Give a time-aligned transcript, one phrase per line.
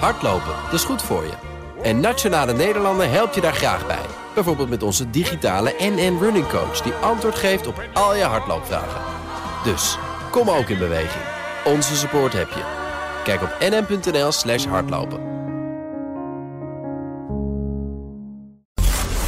[0.00, 1.32] Hardlopen, dat is goed voor je.
[1.82, 4.06] En Nationale Nederlanden helpt je daar graag bij.
[4.34, 6.80] Bijvoorbeeld met onze digitale NN Running Coach...
[6.80, 9.00] die antwoord geeft op al je hardloopvragen.
[9.64, 9.98] Dus,
[10.30, 11.24] kom ook in beweging.
[11.64, 12.62] Onze support heb je.
[13.24, 15.32] Kijk op nn.nl slash hardlopen.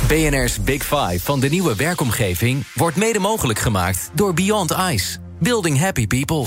[0.08, 2.66] BNR's Big Five van de nieuwe werkomgeving...
[2.74, 5.18] wordt mede mogelijk gemaakt door Beyond Ice.
[5.38, 6.46] Building happy people.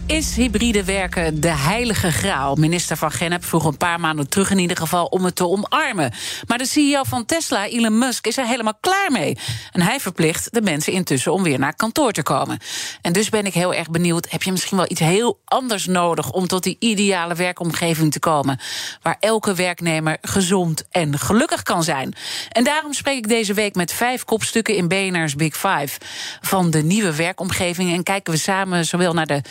[0.11, 2.55] Is hybride werken de heilige graal?
[2.55, 6.13] Minister van Gennep vroeg een paar maanden terug in ieder geval om het te omarmen.
[6.47, 9.37] Maar de CEO van Tesla, Elon Musk, is er helemaal klaar mee.
[9.71, 12.59] En hij verplicht de mensen intussen om weer naar kantoor te komen.
[13.01, 16.31] En dus ben ik heel erg benieuwd, heb je misschien wel iets heel anders nodig
[16.31, 18.59] om tot die ideale werkomgeving te komen?
[19.01, 22.13] Waar elke werknemer gezond en gelukkig kan zijn.
[22.49, 25.99] En daarom spreek ik deze week met vijf kopstukken in BNR's Big Five
[26.41, 27.93] van de nieuwe werkomgeving.
[27.93, 29.41] En kijken we samen zowel naar de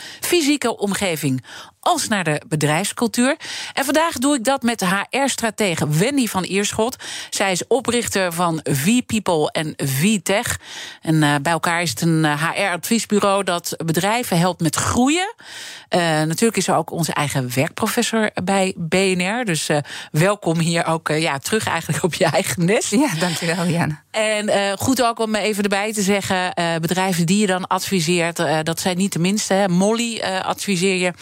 [0.51, 1.45] fysieke omgeving
[1.81, 3.37] als naar de bedrijfscultuur.
[3.75, 6.97] En vandaag doe ik dat met HR-stratege Wendy van Ierschot.
[7.31, 10.59] Zij is oprichter van V-People en V-Tech.
[11.03, 15.35] En uh, bij elkaar is het een HR-adviesbureau dat bedrijven helpt met groeien.
[15.37, 19.45] Uh, natuurlijk is er ook onze eigen werkprofessor bij BNR.
[19.45, 19.77] Dus uh,
[20.13, 22.91] welkom hier ook ja, terug eigenlijk op je eigen nest.
[22.91, 23.99] Ja, dankjewel, Jan.
[24.11, 26.53] En goed ook om even erbij te zeggen...
[26.81, 29.55] bedrijven die je dan adviseert, dat zijn niet de minste.
[29.55, 29.69] Hè.
[29.69, 31.13] Molly adviseer je...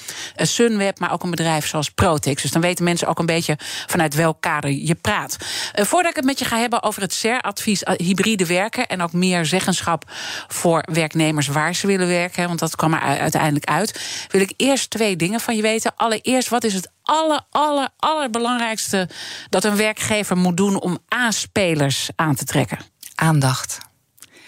[0.49, 2.43] Sunweb, maar ook een bedrijf zoals Protex.
[2.43, 5.37] Dus dan weten mensen ook een beetje vanuit welk kader je praat.
[5.75, 9.13] Uh, voordat ik het met je ga hebben over het SER-advies hybride werken en ook
[9.13, 10.05] meer zeggenschap
[10.49, 14.91] voor werknemers waar ze willen werken, want dat kwam er uiteindelijk uit, wil ik eerst
[14.91, 15.93] twee dingen van je weten.
[15.97, 19.09] Allereerst, wat is het aller, aller, allerbelangrijkste
[19.49, 22.79] dat een werkgever moet doen om aanspelers aan te trekken?
[23.15, 23.79] Aandacht.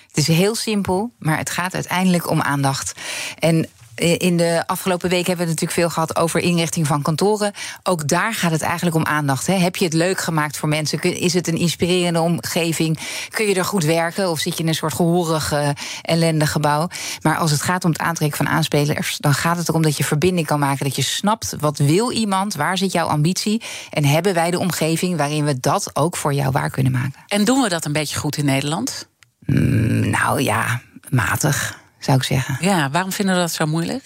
[0.07, 2.93] Het is heel simpel, maar het gaat uiteindelijk om aandacht.
[3.39, 3.69] En
[4.01, 7.53] in de afgelopen week hebben we het natuurlijk veel gehad over inrichting van kantoren.
[7.83, 9.47] Ook daar gaat het eigenlijk om aandacht.
[9.47, 9.55] Hè.
[9.55, 11.01] Heb je het leuk gemaakt voor mensen?
[11.01, 12.99] Is het een inspirerende omgeving?
[13.29, 14.31] Kun je er goed werken?
[14.31, 15.69] Of zit je in een soort gehorig, uh,
[16.03, 16.89] ellendig gebouw?
[17.23, 20.05] Maar als het gaat om het aantrekken van aanspelers, dan gaat het erom dat je
[20.05, 20.85] verbinding kan maken.
[20.85, 23.63] Dat je snapt wat wil iemand, waar zit jouw ambitie?
[23.91, 27.25] En hebben wij de omgeving waarin we dat ook voor jou waar kunnen maken?
[27.27, 29.09] En doen we dat een beetje goed in Nederland?
[29.47, 32.57] Mm, nou ja, matig zou ik zeggen.
[32.61, 34.05] Ja, waarom vinden we dat zo moeilijk?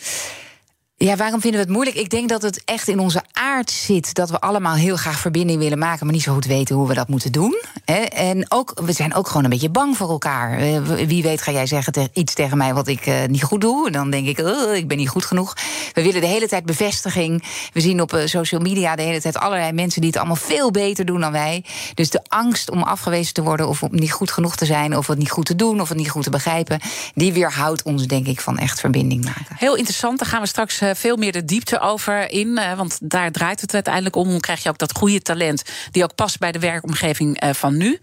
[1.05, 1.97] Ja, waarom vinden we het moeilijk?
[1.97, 5.59] Ik denk dat het echt in onze aard zit dat we allemaal heel graag verbinding
[5.59, 7.63] willen maken, maar niet zo goed weten hoe we dat moeten doen.
[8.09, 10.59] En ook, we zijn ook gewoon een beetje bang voor elkaar.
[10.59, 13.91] Eh, wie weet ga jij zeggen iets tegen mij wat ik eh, niet goed doe?
[13.91, 15.57] Dan denk ik, oh, ik ben niet goed genoeg.
[15.93, 17.45] We willen de hele tijd bevestiging.
[17.73, 20.71] We zien op eh, social media de hele tijd allerlei mensen die het allemaal veel
[20.71, 21.65] beter doen dan wij.
[21.95, 25.07] Dus de angst om afgewezen te worden of om niet goed genoeg te zijn, of
[25.07, 26.81] het niet goed te doen, of het niet goed te begrijpen,
[27.15, 29.57] die weerhoudt ons, denk ik, van echt verbinding maken.
[29.57, 30.19] Heel interessant.
[30.19, 32.59] Dan gaan we straks veel meer de diepte over in.
[32.59, 34.29] Eh, want daar draait het uiteindelijk om.
[34.29, 37.77] Hoe krijg je ook dat goede talent die ook past bij de werkomgeving eh, van
[37.77, 38.01] nu?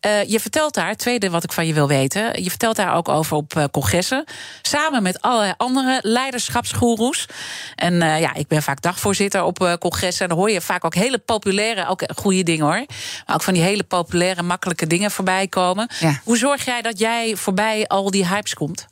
[0.00, 2.42] Eh, je vertelt daar, tweede wat ik van je wil weten.
[2.42, 4.24] Je vertelt daar ook over op congressen.
[4.62, 7.26] Samen met allerlei andere leiderschapsgoeroes.
[7.74, 10.22] En ja, ik ben vaak dagvoorzitter op congressen.
[10.22, 12.84] En dan hoor je vaak ook hele populaire, ook goede dingen hoor.
[13.26, 15.88] Maar ook van die hele populaire, makkelijke dingen voorbij komen.
[16.24, 18.86] Hoe zorg jij dat jij voorbij al die hypes komt?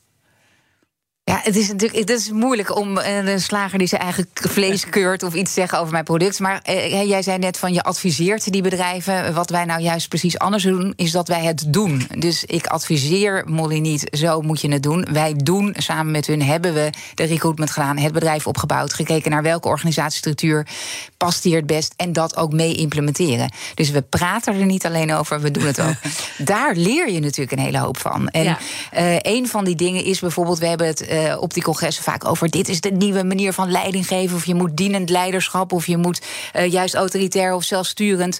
[1.25, 4.89] Ja, het is natuurlijk het is moeilijk om eh, een slager die zijn eigen vlees
[4.89, 6.39] keurt of iets zeggen over mijn product.
[6.39, 9.33] Maar eh, jij zei net van je adviseert die bedrijven.
[9.33, 12.07] Wat wij nou juist precies anders doen, is dat wij het doen.
[12.17, 15.07] Dus ik adviseer Molly niet, zo moet je het doen.
[15.11, 19.43] Wij doen samen met hun, hebben we de recruitment gedaan, het bedrijf opgebouwd, gekeken naar
[19.43, 20.67] welke organisatiestructuur
[21.17, 23.51] past hier het best en dat ook mee implementeren.
[23.73, 25.95] Dus we praten er niet alleen over, we doen het ook.
[26.37, 28.29] Daar leer je natuurlijk een hele hoop van.
[28.29, 28.57] En ja.
[28.97, 32.25] uh, een van die dingen is bijvoorbeeld, we hebben het uh, op die congressen vaak
[32.25, 32.49] over.
[32.49, 34.35] Dit is de nieuwe manier van leiding geven.
[34.35, 35.71] Of je moet dienend leiderschap.
[35.71, 36.21] Of je moet
[36.55, 38.39] uh, juist autoritair of zelfsturend.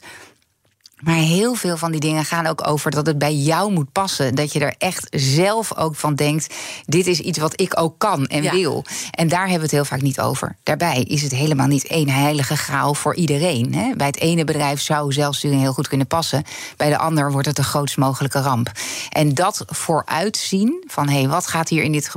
[1.03, 4.35] Maar heel veel van die dingen gaan ook over dat het bij jou moet passen.
[4.35, 6.53] Dat je er echt zelf ook van denkt:
[6.85, 8.85] dit is iets wat ik ook kan en wil.
[9.11, 10.55] En daar hebben we het heel vaak niet over.
[10.63, 13.73] Daarbij is het helemaal niet één heilige graal voor iedereen.
[13.73, 13.95] Hè.
[13.95, 16.43] Bij het ene bedrijf zou zelfsturing heel goed kunnen passen.
[16.77, 18.71] Bij de ander wordt het de grootst mogelijke ramp.
[19.09, 22.11] En dat vooruitzien van hé, hey, wat gaat hier in dit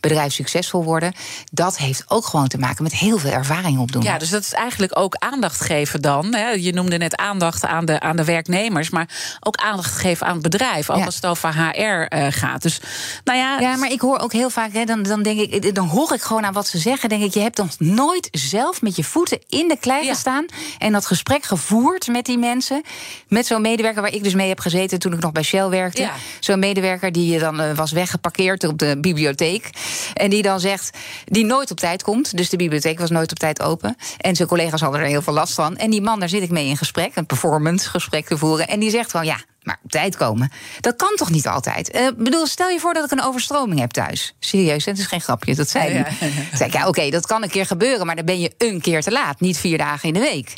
[0.00, 1.12] bedrijf succesvol worden,
[1.52, 4.02] dat heeft ook gewoon te maken met heel veel ervaring opdoen.
[4.02, 6.34] Ja, dus dat is eigenlijk ook aandacht geven dan.
[6.34, 6.48] Hè.
[6.48, 9.08] Je noemde net aandacht aan de, aan de de werknemers, maar
[9.40, 10.90] ook aandacht geven aan het bedrijf.
[10.90, 11.04] Ook Ja.
[11.04, 12.62] als het over HR eh, gaat.
[12.62, 12.80] Dus
[13.24, 15.86] nou ja, Ja, maar ik hoor ook heel vaak, hè, dan, dan denk ik, dan
[15.86, 17.08] hoor ik gewoon aan wat ze zeggen.
[17.08, 20.12] Denk ik, je hebt nog nooit zelf met je voeten in de klei Ja.
[20.12, 20.46] gestaan
[20.78, 22.82] en dat gesprek gevoerd met die mensen.
[23.28, 26.02] Met zo'n medewerker waar ik dus mee heb gezeten toen ik nog bij Shell werkte.
[26.02, 26.12] Ja.
[26.40, 29.70] Zo'n medewerker die dan eh, was weggeparkeerd op de bibliotheek.
[30.14, 32.36] En die dan zegt, die nooit op tijd komt.
[32.36, 33.96] Dus de bibliotheek was nooit op tijd open.
[34.18, 35.76] En zijn collega's hadden er heel veel last van.
[35.76, 38.68] En die man, daar zit ik mee in gesprek, een performance gesprek te voeren.
[38.68, 39.36] En die zegt van ja.
[39.62, 41.88] Maar op tijd komen, dat kan toch niet altijd?
[41.96, 44.34] Ik bedoel, stel je voor dat ik een overstroming heb thuis.
[44.38, 45.92] Serieus, het is geen grapje, dat zei hij.
[45.94, 46.26] ja, ja.
[46.48, 48.80] Toen zei ik, ja, oké, dat kan een keer gebeuren, maar dan ben je een
[48.80, 49.40] keer te laat.
[49.40, 50.52] Niet vier dagen in de week.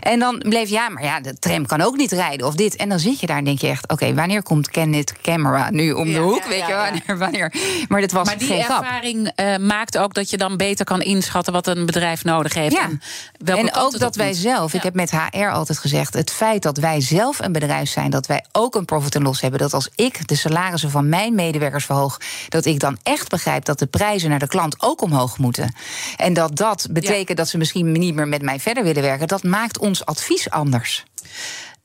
[0.00, 2.76] En dan bleef, ja, maar ja, de tram kan ook niet rijden of dit.
[2.76, 5.92] En dan zit je daar en denk je echt, oké, wanneer komt Kenneth Camera nu
[5.92, 6.44] om de hoek?
[6.44, 7.54] weet je, wanneer, wanneer?
[7.88, 8.82] Maar dat was Maar die geen grap.
[8.82, 12.74] ervaring eh, maakt ook dat je dan beter kan inschatten wat een bedrijf nodig heeft.
[12.74, 12.82] Ja.
[12.82, 13.00] En,
[13.44, 14.36] welke En ook dat wij moet.
[14.36, 18.10] zelf, ik heb met HR altijd gezegd, het feit dat wij zelf een bedrijf zijn,
[18.10, 21.34] dat wij ook een profit en loss hebben, dat als ik de salarissen van mijn
[21.34, 25.38] medewerkers verhoog, dat ik dan echt begrijp dat de prijzen naar de klant ook omhoog
[25.38, 25.74] moeten.
[26.16, 29.42] En dat dat betekent dat ze misschien niet meer met mij verder willen werken, dat
[29.42, 31.04] maakt ons advies anders.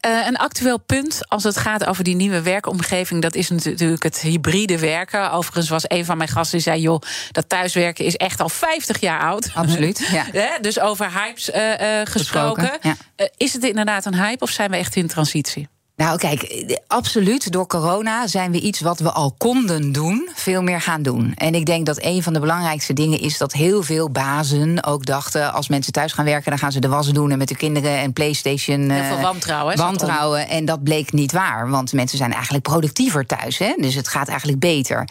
[0.05, 4.19] Eh, een actueel punt als het gaat over die nieuwe werkomgeving, dat is natuurlijk het
[4.19, 5.31] hybride werken.
[5.31, 8.99] Overigens was een van mijn gasten die zei: joh, dat thuiswerken is echt al 50
[8.99, 9.51] jaar oud.
[9.53, 10.09] Absoluut.
[10.11, 10.25] Ja.
[10.61, 12.63] Dus over hypes eh, eh, gesproken.
[12.63, 13.29] Gesproken, ja.
[13.37, 15.67] Is het inderdaad een hype of zijn we echt in transitie?
[15.95, 17.51] Nou, kijk, eh, absoluut.
[17.51, 21.33] Door corona zijn we iets wat we al konden doen, veel meer gaan doen.
[21.35, 25.05] En ik denk dat een van de belangrijkste dingen is dat heel veel bazen ook
[25.05, 27.55] dachten: als mensen thuis gaan werken, dan gaan ze de was doen en met de
[27.55, 28.89] kinderen en PlayStation.
[28.89, 29.77] Heel eh, veel wantrouwen.
[29.77, 29.97] zat erom.
[29.97, 30.49] wantrouwen.
[30.49, 31.69] En dat bleek niet waar.
[31.69, 33.57] Want mensen zijn eigenlijk productiever thuis.
[33.57, 33.73] Hè?
[33.77, 35.07] Dus het gaat eigenlijk beter.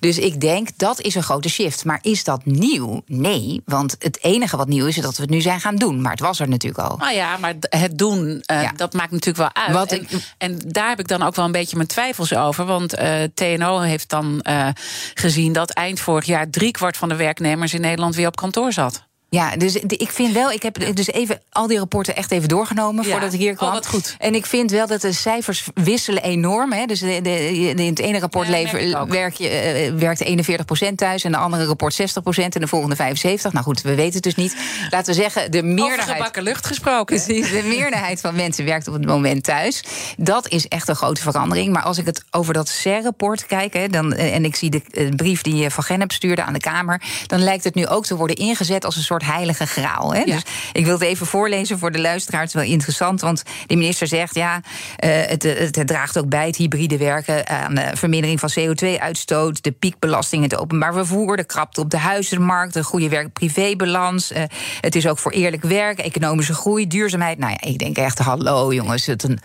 [0.00, 1.84] Dus ik denk dat is een grote shift.
[1.84, 3.02] Maar is dat nieuw?
[3.06, 3.62] Nee.
[3.64, 6.00] Want het enige wat nieuw is, is dat we het nu zijn gaan doen.
[6.00, 6.96] Maar het was er natuurlijk al.
[6.96, 8.72] Nou ja, maar het doen, eh, Ja.
[8.76, 9.72] dat maakt natuurlijk wel uit.
[9.74, 12.64] Wat ik- en daar heb ik dan ook wel een beetje mijn twijfels over.
[12.64, 14.68] Want eh, TNO heeft dan eh,
[15.14, 19.06] gezien dat eind vorig jaar driekwart van de werknemers in Nederland weer op kantoor zat.
[19.34, 23.04] Ja, dus ik vind wel, ik heb dus even al die rapporten echt even doorgenomen
[23.04, 23.10] Ja.
[23.10, 23.72] voordat ik hier Oh, kwam.
[23.72, 24.14] wat goed.
[24.18, 26.72] En ik vind wel dat de cijfers wisselen enorm.
[26.72, 26.84] Hè.
[26.86, 30.96] Dus de, de- de- in het ene rapport Ja, lever, werk je, eh, werkt 41%
[30.96, 33.52] thuis en de andere rapport 60% en de volgende 75%.
[33.52, 34.56] Nou goed, we weten het dus niet.
[34.90, 36.16] Laten we zeggen, de Over meerderheid.
[36.16, 37.16] gebakken lucht gesproken.
[37.22, 39.84] Precies, de meerderheid van mensen werkt op het moment thuis.
[40.16, 41.72] Dat is echt een grote verandering.
[41.72, 43.72] Maar als ik het over dat CER-rapport kijk...
[43.72, 46.60] Hè, dan, eh, en ik zie de eh, brief die Van Gennep stuurde aan de
[46.60, 47.02] Kamer...
[47.26, 50.14] dan lijkt het nu ook te worden ingezet als een soort heilige graal.
[50.14, 50.18] Hè?
[50.18, 50.24] Ja.
[50.24, 50.42] Dus
[50.72, 52.40] ik wil het even voorlezen voor de luisteraar.
[52.40, 54.34] Het is wel interessant, want de minister zegt...
[54.34, 54.60] ja,
[54.96, 57.48] eh, het, het, draagt ook bij het hybride werken...
[57.48, 59.62] aan de vermindering van CO2-uitstoot...
[59.62, 61.36] de piekbelasting in het openbaar vervoer...
[61.36, 64.30] de krapte op de huizenmarkt, de goede werk-privébalans.
[64.30, 64.42] eh,
[64.80, 67.38] het is ook voor eerlijk werk, economische groei, duurzaamheid.
[67.38, 69.40] Nou ja, ik denk echt, hallo jongens, het een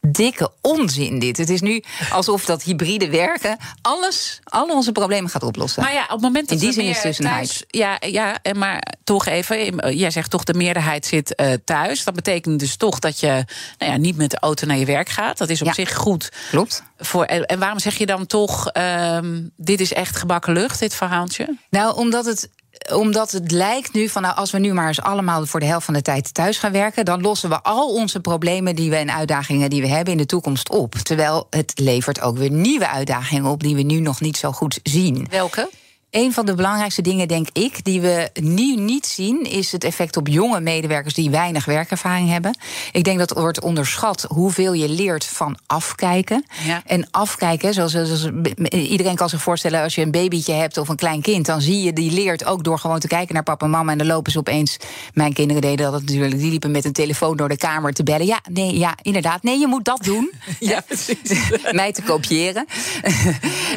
[0.00, 1.36] dikke onzin dit.
[1.36, 5.82] Het is nu alsof dat hybride werken alles, al onze problemen gaat oplossen.
[5.82, 8.38] Maar ja, op het moment dat In die zin is dus een thuis, ja, ja,
[8.42, 9.96] en maar toch even.
[9.96, 12.04] Jij zegt toch de meerderheid zit eh, thuis.
[12.04, 13.44] Dat betekent dus toch dat je
[13.78, 15.38] nou ja, niet met de auto naar je werk gaat.
[15.38, 15.72] Dat is op Ja.
[15.72, 16.32] zich goed.
[16.50, 16.82] Klopt.
[16.98, 20.94] Voor, en, en waarom zeg je dan toch, ehm, dit is echt gebakken lucht, dit
[20.94, 21.56] verhaaltje?
[21.70, 22.48] Nou, omdat het
[22.92, 25.84] omdat het lijkt nu van, nou, als we nu maar eens allemaal voor de helft
[25.84, 29.14] van de tijd thuis gaan werken, dan lossen we al onze problemen die we en
[29.14, 30.94] uitdagingen die we hebben in de toekomst op.
[30.94, 34.80] Terwijl het levert ook weer nieuwe uitdagingen op die we nu nog niet zo goed
[34.82, 35.26] zien.
[35.30, 35.70] Welke?
[36.10, 40.16] Een van de belangrijkste dingen, denk ik, die we nu niet zien, is het effect
[40.16, 42.58] op jonge medewerkers die weinig werkervaring hebben.
[42.92, 46.44] Ik denk dat wordt onderschat hoeveel je leert van afkijken.
[46.66, 46.82] Ja.
[46.86, 48.28] En afkijken, zoals, zoals
[48.70, 51.82] iedereen kan zich voorstellen, als je een babytje hebt of een klein kind, dan zie
[51.82, 53.92] je die leert ook door gewoon te kijken naar papa en mama.
[53.92, 54.76] En dan lopen ze opeens.
[55.14, 56.38] Mijn kinderen deden dat natuurlijk.
[56.38, 58.26] Die liepen met een telefoon door de kamer te bellen.
[58.26, 59.42] Ja, nee, ja, inderdaad.
[59.42, 60.30] Nee, je moet dat doen.
[60.58, 61.50] Ja, precies.
[61.72, 62.66] mij te kopiëren.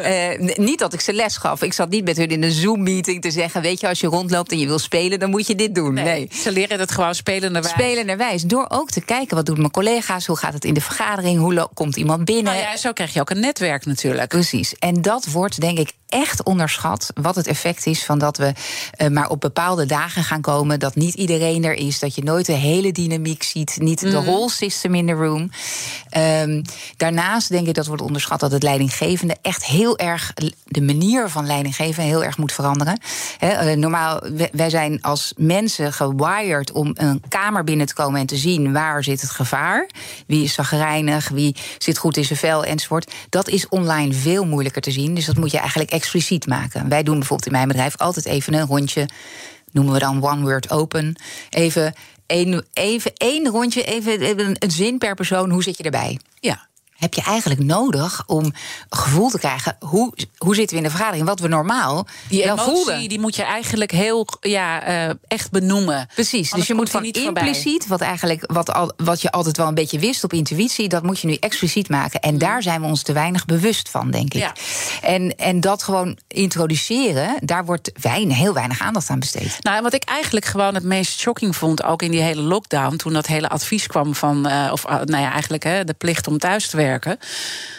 [0.01, 1.61] Eh, niet dat ik ze les gaf.
[1.61, 3.61] Ik zat niet met hun in een Zoom-meeting te zeggen...
[3.61, 5.93] weet je, als je rondloopt en je wil spelen, dan moet je dit doen.
[5.93, 6.29] Nee.
[6.33, 7.73] Ze leren het gewoon spelenderwijs.
[7.73, 8.41] Spelenderwijs.
[8.41, 10.25] Door ook te kijken, wat doen mijn collega's?
[10.25, 11.39] Hoe gaat het in de vergadering?
[11.39, 12.43] Hoe komt iemand binnen?
[12.43, 14.27] Nou ja, zo krijg je ook een netwerk natuurlijk.
[14.27, 14.75] Precies.
[14.79, 17.11] En dat wordt denk ik echt onderschat.
[17.21, 18.53] Wat het effect is van dat we
[18.91, 20.79] eh, maar op bepaalde dagen gaan komen.
[20.79, 21.99] Dat niet iedereen er is.
[21.99, 23.77] Dat je nooit de hele dynamiek ziet.
[23.79, 25.51] Niet de whole system in the room.
[26.09, 26.63] Ehm,
[26.97, 30.33] daarnaast denk ik dat wordt onderschat dat het leidinggevende echt heel erg.
[30.65, 32.99] de manier van leidinggeven heel erg moet veranderen.
[33.39, 38.37] Eh, normaal, wij- zijn als mensen gewired om een kamer binnen te komen en te
[38.37, 39.89] zien waar zit het gevaar.
[40.27, 43.11] Wie is zagrijnig, wie zit goed in zijn vel enzovoort.
[43.29, 45.13] Dat is online veel moeilijker te zien.
[45.15, 46.89] Dus dat moet je eigenlijk expliciet maken.
[46.89, 49.09] Wij doen bijvoorbeeld in mijn bedrijf altijd even een rondje.
[49.71, 51.15] Noemen we dan one word open.
[51.49, 51.93] Even
[52.25, 53.11] één, even
[53.51, 55.49] rondje, even, een zin per persoon.
[55.49, 56.19] Hoe zit je erbij?
[56.39, 56.69] Ja.
[57.01, 58.53] Heb je eigenlijk nodig om
[58.89, 59.75] gevoel te krijgen...
[59.79, 61.27] hoe, hoe zitten we in de vergadering?
[61.27, 63.09] Wat we normaal Die wel emotie voelden.
[63.09, 66.07] die moet je eigenlijk heel ja, eh, echt benoemen.
[66.13, 69.73] Precies, dus je moet van impliciet, wat, eigenlijk, wat, al, wat je altijd wel een
[69.73, 70.89] beetje wist op intuïtie...
[70.89, 72.19] dat moet je nu expliciet maken.
[72.19, 74.41] En daar zijn we ons te weinig bewust van, denk ik.
[74.41, 74.53] Ja.
[75.01, 79.57] En, en dat gewoon introduceren, daar wordt weinig, heel weinig aandacht aan besteed.
[79.61, 82.95] Nou, en wat ik eigenlijk gewoon het meest shocking vond, ook in die hele lockdown,
[82.95, 86.27] toen dat hele advies kwam van, eh, of eh, nou ja, eigenlijk hè, de plicht
[86.27, 86.89] om thuis te werken,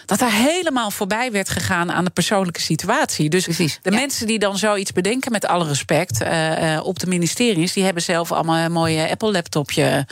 [0.06, 3.30] dat daar helemaal voorbij werd gegaan aan de persoonlijke situatie.
[3.30, 3.96] Dus Precies, de ja.
[3.96, 8.02] mensen die dan zoiets bedenken, met alle respect, eh, eh, op de ministeries, die hebben
[8.02, 10.06] zelf allemaal een mooie Apple-laptopje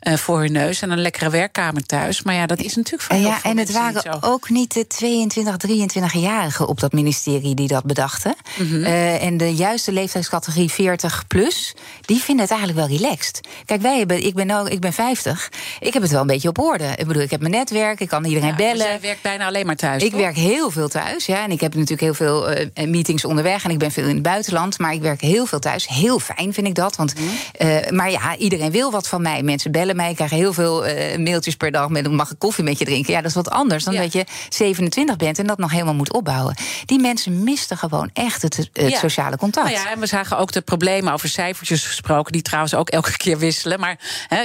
[0.00, 2.22] eh, voor hun neus en een lekkere werkkamer thuis.
[2.22, 4.86] Maar ja, dat is natuurlijk voor ja, veel en het waren niet ook niet de
[4.86, 8.34] 22, 23-jarigen op dat ministerie die dat bedachten.
[8.58, 13.40] Eh, en de juiste leeftijdscategorie 40 plus, die vinden het eigenlijk wel relaxed.
[13.64, 15.50] Kijk, wij hebben, ik, ben ook, ik ben 50.
[15.80, 16.92] Ik heb het wel een beetje op orde.
[16.96, 18.86] Ik bedoel, ik heb mijn netwerk, ik kan iedereen Dus bellen.
[18.86, 20.02] jij werkt bijna alleen maar thuis.
[20.02, 20.20] Ik toch?
[20.20, 21.42] werk heel veel thuis, ja.
[21.44, 23.64] En ik heb natuurlijk heel veel eh, meetings onderweg.
[23.64, 24.78] En ik ben veel in het buitenland.
[24.78, 25.88] Maar ik werk heel veel thuis.
[25.88, 26.96] Heel fijn vind ik dat.
[26.96, 27.12] Want,
[27.52, 29.42] eh, maar ja, iedereen wil wat van mij.
[29.42, 30.10] Mensen bellen mij.
[30.10, 31.88] Ik krijg heel veel eh, mailtjes per dag.
[31.88, 33.12] Met mag ik koffie met je drinken?
[33.12, 34.00] Ja, dat is wat anders dan Ja.
[34.00, 36.54] dat je 27 bent en dat nog helemaal moet opbouwen.
[36.84, 38.98] Die mensen misten gewoon echt het, het Ja.
[38.98, 39.66] sociale contact.
[39.70, 43.16] Nou ja, en we zagen ook de problemen over cijfertjes gesproken, die trouwens ook elke
[43.16, 43.80] keer wisselen.
[43.80, 43.98] Maar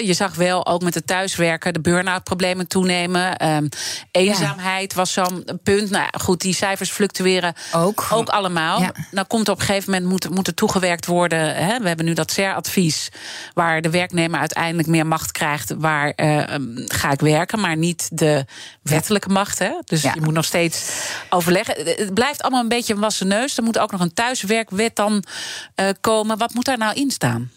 [0.03, 3.38] je zag wel ook met het thuiswerken de burn-out problemen toenemen.
[3.38, 3.67] Ehm,
[4.11, 5.89] eenzaamheid was zo'n punt.
[5.89, 8.07] Nou goed, die cijfers fluctueren Ook.
[8.11, 8.79] ook allemaal.
[8.81, 8.91] Ja.
[9.11, 11.55] Nou komt op een gegeven moment moet, moet er toegewerkt worden.
[11.55, 13.09] Hè, we hebben nu dat CER-advies,
[13.53, 15.73] waar de werknemer uiteindelijk meer macht krijgt.
[15.77, 18.45] Waar eh, ehm, ga ik werken, maar niet de
[18.83, 19.59] wettelijke macht.
[19.59, 19.71] Hè?
[19.85, 20.11] Dus Ja.
[20.13, 20.89] je moet nog steeds
[21.29, 21.75] overleggen.
[21.77, 23.57] Het- Het blijft allemaal een beetje een wassen neus.
[23.57, 25.23] Er moet ook nog een thuiswerkwet dan
[25.75, 26.38] eh, komen.
[26.38, 27.51] Wat moet daar nou in staan?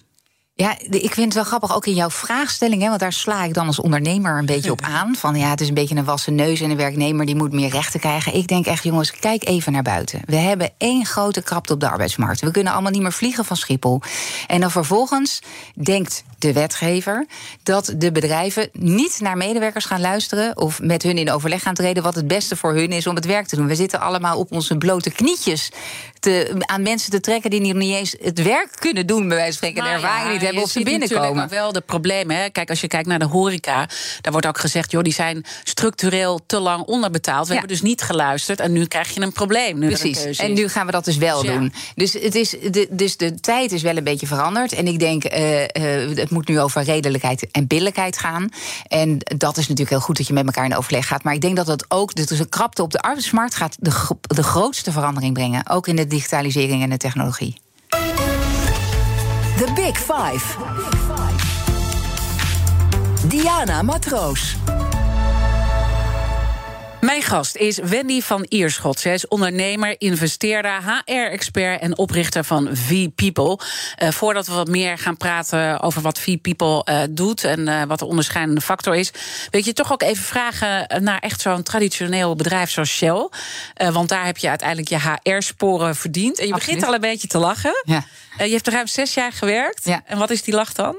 [0.57, 3.55] Ja, ik vind het wel grappig, ook in jouw vraagstelling, hè, want daar sla ik
[3.55, 5.15] dan als ondernemer een beetje op aan.
[5.15, 7.69] Van ja, het is een beetje een wassen neus en een werknemer die moet meer
[7.69, 8.35] rechten krijgen.
[8.35, 10.21] Ik denk echt, jongens, kijk even naar buiten.
[10.25, 12.41] We hebben één grote krapte op de arbeidsmarkt.
[12.41, 14.01] We kunnen allemaal niet meer vliegen van Schiphol.
[14.47, 15.41] En dan vervolgens
[15.75, 17.27] denkt de wetgever
[17.63, 22.03] dat de bedrijven niet naar medewerkers gaan luisteren of met hun in overleg gaan treden
[22.03, 23.67] wat het beste voor hun is om het werk te doen.
[23.67, 25.71] We zitten allemaal op onze blote knietjes
[26.21, 29.69] te, aan mensen te trekken die niet eens het werk kunnen doen, bij wijze van
[29.69, 31.43] spreken, en ervaring ja, niet hebben of ze binnenkomen.
[31.45, 32.37] ook wel de problemen.
[32.37, 32.49] Hè.
[32.51, 33.89] Kijk, als je kijkt naar de horeca,
[34.21, 34.91] daar wordt ook gezegd...
[34.91, 37.47] joh, die zijn structureel te lang onderbetaald.
[37.47, 37.59] We Ja.
[37.59, 39.79] hebben dus niet geluisterd en nu krijg je een probleem.
[39.79, 40.39] Nu Precies.
[40.39, 41.59] En nu gaan we dat dus wel Dus ja.
[41.59, 41.73] doen.
[41.95, 44.73] Dus, het is, de, dus de tijd is wel een beetje veranderd.
[44.73, 48.49] En ik denk, eh, het moet nu over redelijkheid en billijkheid gaan.
[48.87, 51.23] En dat is natuurlijk heel goed dat je met elkaar in overleg gaat.
[51.23, 54.43] Maar ik denk dat dat ook, dus een krapte op de arbeidsmarkt gaat de, de
[54.43, 55.69] grootste verandering brengen.
[55.69, 57.61] Ook in de digitalisering en de technologie.
[59.57, 60.57] The Big Five.
[63.29, 64.57] Diana Matroos.
[67.15, 69.01] Mijn gast is Wendy van Ierschot.
[69.01, 73.59] Zij is ondernemer, investeerder, HR-expert en oprichter van V-People.
[73.97, 77.99] Eh, voordat we wat meer gaan praten over wat V-People eh, doet en eh, wat
[77.99, 79.11] de onderscheidende factor is,
[79.51, 83.29] wil ik je toch ook even vragen naar echt zo'n traditioneel bedrijf zoals Shell.
[83.93, 86.39] Want daar heb je uiteindelijk je HR-sporen verdiend.
[86.39, 86.75] En je Absoluut.
[86.75, 87.83] begint al een beetje te lachen.
[87.85, 88.05] Ja.
[88.39, 89.85] Je hebt er ruim zes jaar gewerkt.
[89.85, 90.03] Ja.
[90.07, 90.97] En wat is die lach dan?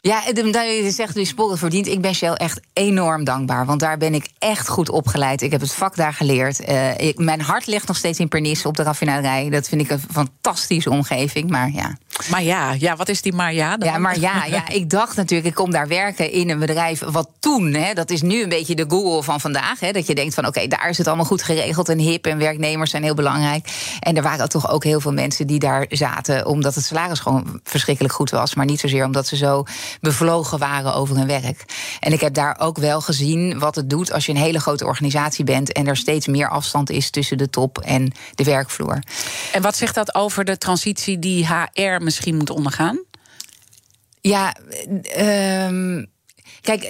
[0.00, 1.86] Ja, de- dat je zegt die sporen verdient.
[1.86, 3.66] Ik ben Shell echt enorm dankbaar.
[3.66, 5.42] Want daar ben ik echt goed opgeleid.
[5.42, 6.60] Ik heb het vak daar geleerd.
[6.60, 9.50] Eh, ik, mijn hart ligt nog steeds in Pernis op de raffinaderij.
[9.50, 11.50] Dat vind ik een fantastische omgeving.
[11.50, 11.96] Maar ja.
[12.30, 13.76] Maar ja, ja wat is die maar ja?
[13.76, 13.88] dan?
[13.88, 17.28] Ja, maar ja, ja, ik dacht natuurlijk, ik kom daar werken in een bedrijf wat
[17.38, 19.80] toen, hè, dat is nu een beetje de Google van vandaag.
[19.80, 22.38] Hè, dat je denkt van oké, daar is het allemaal goed geregeld en hip en
[22.38, 23.68] werknemers zijn heel belangrijk.
[24.00, 27.60] En er waren toch ook heel veel mensen die daar zaten omdat het salaris gewoon
[27.64, 28.54] verschrikkelijk goed was.
[28.54, 29.64] Maar niet zozeer omdat ze zo
[30.00, 31.64] bevlogen waren over hun werk.
[32.00, 34.86] En ik heb daar ook wel gezien wat het doet als je een hele grote
[34.86, 38.98] organisatie bent en er steeds meer afstand is tussen de top en de werkvloer.
[39.52, 43.04] En wat zegt dat over de transitie die HR misschien moet ondergaan?
[44.20, 44.54] Ja,
[45.02, 46.04] ehm
[46.60, 46.82] Kijk,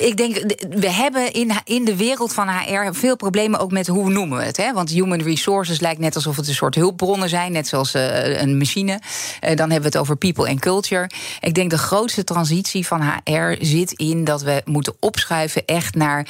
[0.00, 0.36] ik denk,
[0.68, 4.44] we hebben in, in de wereld van HR veel problemen ook met hoe noemen we
[4.44, 4.56] het.
[4.56, 4.72] Hè?
[4.72, 8.58] Want human resources lijkt net alsof het een soort hulpbronnen zijn, net zoals uh, een
[8.58, 8.92] machine.
[8.92, 9.00] Uh,
[9.40, 11.10] dan hebben we het over people and culture.
[11.40, 16.28] Ik denk de grootste transitie van HR zit in dat we moeten opschuiven echt naar.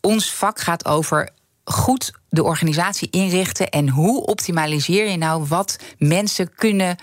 [0.00, 1.28] Ons vak gaat over
[1.64, 6.96] goed de organisatie inrichten en hoe optimaliseer je nou wat mensen kunnen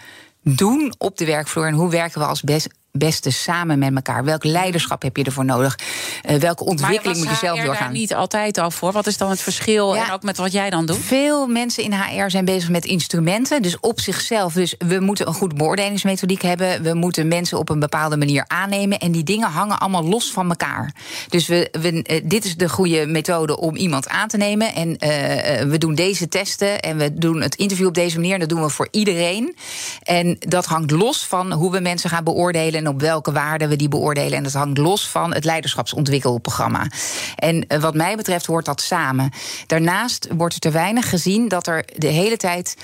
[0.43, 4.23] doen op de werkvloer en hoe werken we als best beste samen met elkaar?
[4.23, 5.79] Welk leiderschap heb je ervoor nodig?
[6.29, 7.83] Uh, welke ontwikkeling moet je zelf HR doorgaan?
[7.83, 8.91] daar niet altijd al voor?
[8.91, 9.95] Wat is dan het verschil?
[9.95, 10.05] Ja.
[10.05, 10.97] En ook met wat jij dan doet?
[10.97, 13.61] Veel mensen in HR zijn bezig met instrumenten.
[13.61, 14.53] Dus op zichzelf.
[14.53, 16.83] Dus we moeten een goede beoordelingsmethodiek hebben.
[16.83, 18.99] We moeten mensen op een bepaalde manier aannemen.
[18.99, 20.93] En die dingen hangen allemaal los van elkaar.
[21.29, 24.73] Dus we, we, eh, dit is de goede methode om iemand aan te nemen.
[24.75, 26.81] En eh, eh, we doen deze testen.
[26.81, 28.33] En we doen het interview op deze manier.
[28.33, 29.55] En dat doen we voor iedereen.
[30.03, 32.82] En dat hangt los van hoe we mensen gaan beoordelen.
[32.83, 34.37] En op welke waarden we die beoordelen.
[34.37, 36.87] En dat hangt los van het leiderschapsontwikkelprogramma.
[37.35, 39.31] En eh, wat mij betreft hoort dat samen.
[39.67, 42.75] Daarnaast wordt er te weinig gezien dat er de hele tijd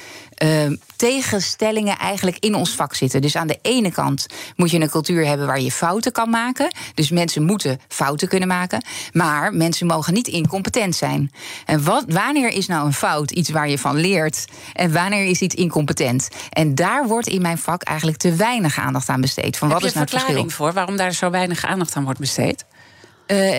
[0.44, 3.22] uh, tegenstellingen eigenlijk in ons vak zitten.
[3.22, 4.26] Dus aan de ene kant
[4.56, 6.74] moet je een cultuur hebben waar je fouten kan maken.
[6.94, 8.84] Dus mensen moeten fouten kunnen maken.
[9.12, 11.32] Maar mensen mogen niet incompetent zijn.
[11.66, 14.46] En wat, wanneer is nou een fout iets waar je van leert?
[14.74, 16.28] En wanneer is iets incompetent?
[16.50, 19.58] En daar wordt in mijn vak eigenlijk te weinig aandacht aan besteed.
[19.58, 20.20] Van wat is nou een het verschil?
[20.20, 22.66] verklaring voor waarom daar zo weinig aandacht aan wordt besteed?
[23.28, 23.58] Uh,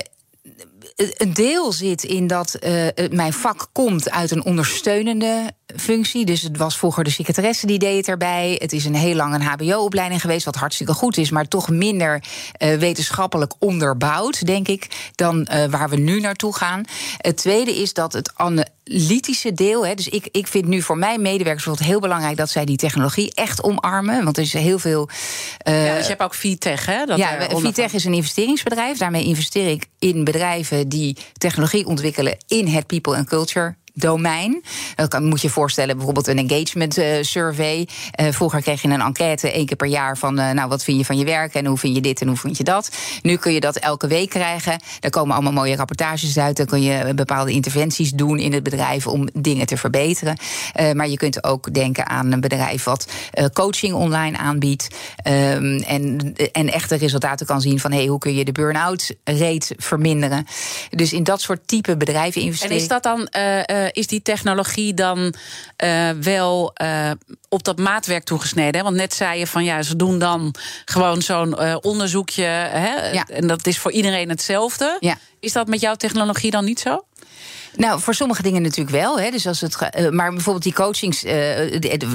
[1.17, 6.25] een deel zit in dat uh, mijn vak komt uit een ondersteunende functie.
[6.25, 8.57] Dus het was vroeger de secretaresse die deed het erbij.
[8.59, 12.23] Het is een heel lang een HBO-opleiding geweest, wat hartstikke goed is, maar toch minder
[12.59, 16.85] uh, wetenschappelijk onderbouwd, denk ik, dan uh, waar we nu naartoe gaan.
[17.17, 18.33] Het tweede is dat het
[18.90, 19.87] analytische deel.
[19.87, 22.76] Hè, dus ik, ik vind nu voor mijn medewerkers bijvoorbeeld heel belangrijk dat zij die
[22.76, 24.25] technologie echt omarmen.
[24.25, 25.09] Want er is heel veel.
[25.68, 27.04] Uh, ja, dus je hebt ook Vitech, hè?
[27.04, 28.99] Dat ja, Vitech is een investeringsbedrijf.
[28.99, 34.62] Daarmee investeer ik in bedrijven die technologie ontwikkelen in het people and culture domein.
[34.95, 37.88] Dat moet je voorstellen, bijvoorbeeld een engagement uh, survey.
[38.21, 41.04] Uh, vroeger kreeg je een enquête één keer per jaar van, nou, wat vind je
[41.04, 42.90] van je werk en hoe vind je dit en hoe vind je dat.
[43.23, 44.80] Nu kun je dat elke week krijgen.
[45.00, 46.57] Daar komen allemaal mooie rapportages uit.
[46.57, 50.37] Dan kun je bepaalde interventies doen in het bedrijf om dingen te verbeteren.
[50.95, 53.07] maar je kunt ook denken aan een bedrijf wat
[53.52, 54.88] coaching online aanbiedt.
[55.25, 59.75] Um, en, en echte resultaten kan zien van hey, hoe kun je de burn-out rate
[59.76, 60.47] verminderen.
[60.90, 62.76] Dus in dat soort type bedrijven investeren.
[62.76, 65.35] En is dat dan uh, is die technologie dan
[65.85, 67.11] uh, wel uh,
[67.49, 68.76] op dat maatwerk toegesneden?
[68.76, 68.82] Hè?
[68.82, 70.54] Want net zei je van ja, ze doen dan
[70.85, 72.44] gewoon zo'n uh, onderzoekje.
[72.44, 73.11] Hè?
[73.11, 73.26] Ja.
[73.28, 74.97] En dat is voor iedereen hetzelfde.
[75.00, 75.18] Ja.
[75.40, 77.04] Is dat met jouw technologie dan niet zo?
[77.77, 79.21] Nou, voor sommige dingen natuurlijk wel.
[79.21, 79.31] Hè.
[79.31, 81.33] Dus als het, uh, maar bijvoorbeeld die coachings, uh,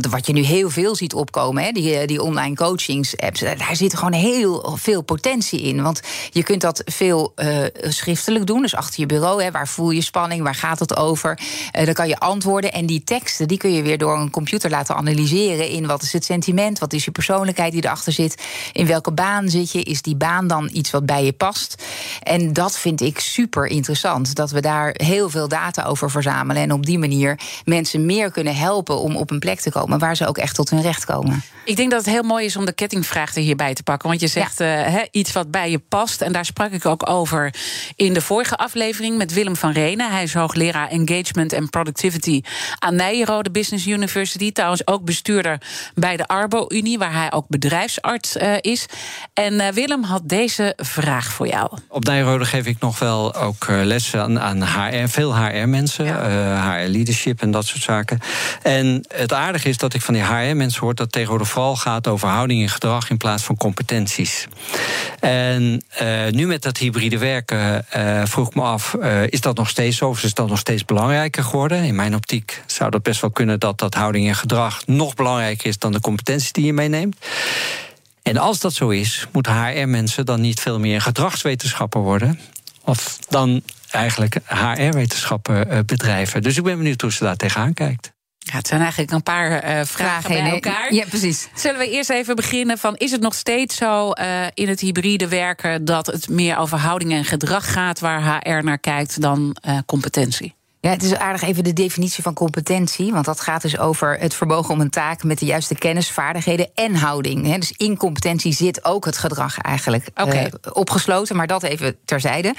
[0.10, 4.14] wat je nu heel veel ziet opkomen, hè, die, die online coachings-apps, daar zit gewoon
[4.14, 5.82] heel veel potentie in.
[5.82, 7.34] Want je kunt dat veel
[7.82, 9.44] schriftelijk doen, dus achter je bureau.
[9.44, 11.40] Hè, waar voel je spanning, waar gaat het over?
[11.72, 12.72] dan kan je antwoorden.
[12.72, 16.14] En die teksten, die kun je weer door een computer laten analyseren in wat is
[16.14, 20.02] het sentiment, wat is je persoonlijkheid die erachter zit, in welke baan zit je, is
[20.02, 21.84] die baan dan iets wat bij je past?
[22.24, 26.62] En dat vind ik super interessant, dat we daar heel veel data over verzamelen.
[26.62, 30.16] En op die manier mensen meer kunnen helpen om op een plek te komen waar
[30.16, 31.44] ze ook echt tot hun recht komen.
[31.66, 34.10] Ik denk dat het heel mooi is om de kettingvraag er hierbij te pakken.
[34.10, 34.88] Want je zegt ja.
[34.88, 36.22] uh, he, iets wat bij je past.
[36.22, 37.54] En daar sprak ik ook over
[37.96, 40.12] in de vorige aflevering met Willem van Renen.
[40.12, 42.42] Hij is hoogleraar Engagement en Productivity
[42.80, 44.52] aan Nijrode Business University.
[44.52, 45.62] Trouwens ook bestuurder
[45.94, 48.86] bij de Arbo-Unie, waar hij ook bedrijfsarts uh, is.
[49.34, 51.78] En uh, Willem had deze vraag voor jou.
[51.88, 56.84] Op Nijrode geef ik nog wel ook lessen aan, aan HR, veel HR-mensen, ja.
[56.84, 58.20] HR-leadership en dat soort zaken.
[58.62, 62.28] En het aardige is dat ik van die HR-mensen hoor dat tegenwoordig vooral gaat over
[62.28, 64.48] houding en gedrag in plaats van competenties.
[65.20, 68.94] En uh, nu met dat hybride werken uh, vroeg ik me af,
[69.30, 70.10] is dat nog steeds zo?
[70.10, 71.84] Of is dat nog steeds belangrijker geworden?
[71.84, 75.68] In mijn optiek zou dat best wel kunnen dat dat houding en gedrag nog belangrijker
[75.68, 77.16] is dan de competenties die je meeneemt.
[78.26, 82.40] En als dat zo is, moeten HR-mensen dan niet veel meer gedragswetenschapper worden?
[82.84, 83.62] Of dan
[83.96, 86.42] eigenlijk HR-wetenschappen bedrijven?
[86.42, 88.14] Dus ik ben benieuwd hoe ze daar tegenaan kijkt.
[88.52, 90.94] Ja, het zijn eigenlijk een paar uh, vragen, vragen bij elkaar.
[90.94, 91.48] Ja, precies.
[91.56, 92.96] Zullen we eerst even beginnen van...
[92.96, 95.86] is het nog steeds zo uh, in het hybride werken...
[95.86, 98.00] dat het meer over houding en gedrag gaat...
[98.00, 100.56] waar HR naar kijkt dan uh, competentie?
[100.86, 103.12] Ja, het is aardig even de definitie van competentie.
[103.12, 106.70] Want dat gaat dus over het vermogen om een taak met de juiste kennis, vaardigheden
[106.76, 107.46] en houding.
[107.46, 107.58] Hè.
[107.58, 110.44] Dus in competentie zit ook het gedrag eigenlijk okay.
[110.44, 111.36] uh, opgesloten.
[111.36, 112.56] Maar dat even terzijde.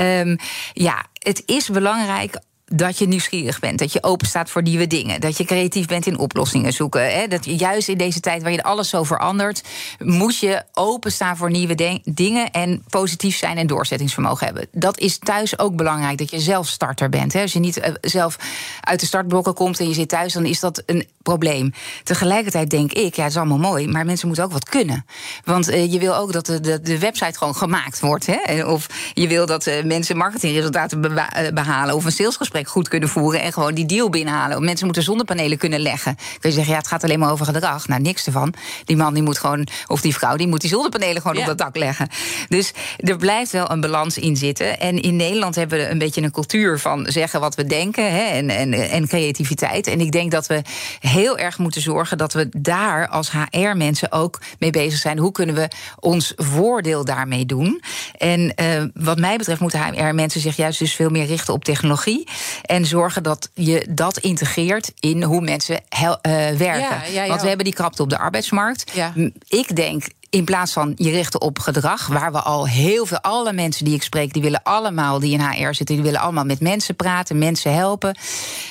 [0.00, 0.36] Um,
[0.72, 2.38] ja, het is belangrijk
[2.74, 6.06] dat je nieuwsgierig bent, dat je open staat voor nieuwe dingen, dat je creatief bent
[6.06, 7.14] in oplossingen zoeken.
[7.14, 7.26] Hè?
[7.26, 9.62] Dat je, juist in deze tijd waar je alles zo verandert,
[9.98, 14.66] moet je openstaan voor nieuwe dingen en positief zijn en doorzettingsvermogen hebben.
[14.72, 17.32] Dat is thuis ook belangrijk, dat je zelf starter bent.
[17.32, 17.42] Hè?
[17.42, 18.36] Als je niet uh, zelf
[18.80, 21.72] uit de startblokken komt en je zit thuis, dan is dat een probleem.
[22.02, 25.06] Tegelijkertijd denk ik, ja, het is allemaal mooi, maar mensen moeten ook wat kunnen.
[25.44, 28.26] Want uh, je wil ook dat de, de, de, website gewoon gemaakt wordt.
[28.26, 28.64] Hè?
[28.64, 33.08] Of je wil dat uh, mensen marketingresultaten beha behalen of een salesgesprek gesprek goed kunnen
[33.08, 34.64] voeren en gewoon die deal binnenhalen.
[34.64, 36.16] Mensen moeten zonnepanelen kunnen leggen.
[36.40, 37.88] Kun je zeggen, ja, het gaat alleen maar over gedrag.
[37.88, 38.54] Nou, niks ervan.
[38.84, 41.58] Die man die moet gewoon, of die vrouw, die moet die zonnepanelen gewoon op dat
[41.58, 42.08] dak leggen.
[42.48, 44.80] Dus er blijft wel een balans in zitten.
[44.80, 48.22] En in Nederland hebben we een beetje een cultuur van zeggen wat we denken hè,
[48.22, 49.86] en, en, en creativiteit.
[49.86, 50.62] En ik denk dat we
[51.00, 55.18] heel erg moeten zorgen dat we daar als HR-mensen ook mee bezig zijn.
[55.18, 55.68] Hoe kunnen we
[56.00, 57.82] ons voordeel daarmee doen?
[58.18, 62.28] En uh, wat mij betreft moeten HR-mensen zich juist dus veel meer richten op technologie.
[62.62, 66.02] En zorgen dat je dat integreert in hoe mensen uh,
[66.56, 66.66] werken.
[66.68, 68.92] Ja, ja, Want we hebben die krapte op de arbeidsmarkt.
[69.48, 73.52] Ik denk in plaats van je richten op gedrag, waar we al heel veel, alle
[73.52, 76.60] mensen die ik spreek, die willen allemaal, die in HR zitten, die willen allemaal met
[76.60, 78.16] mensen praten, mensen helpen.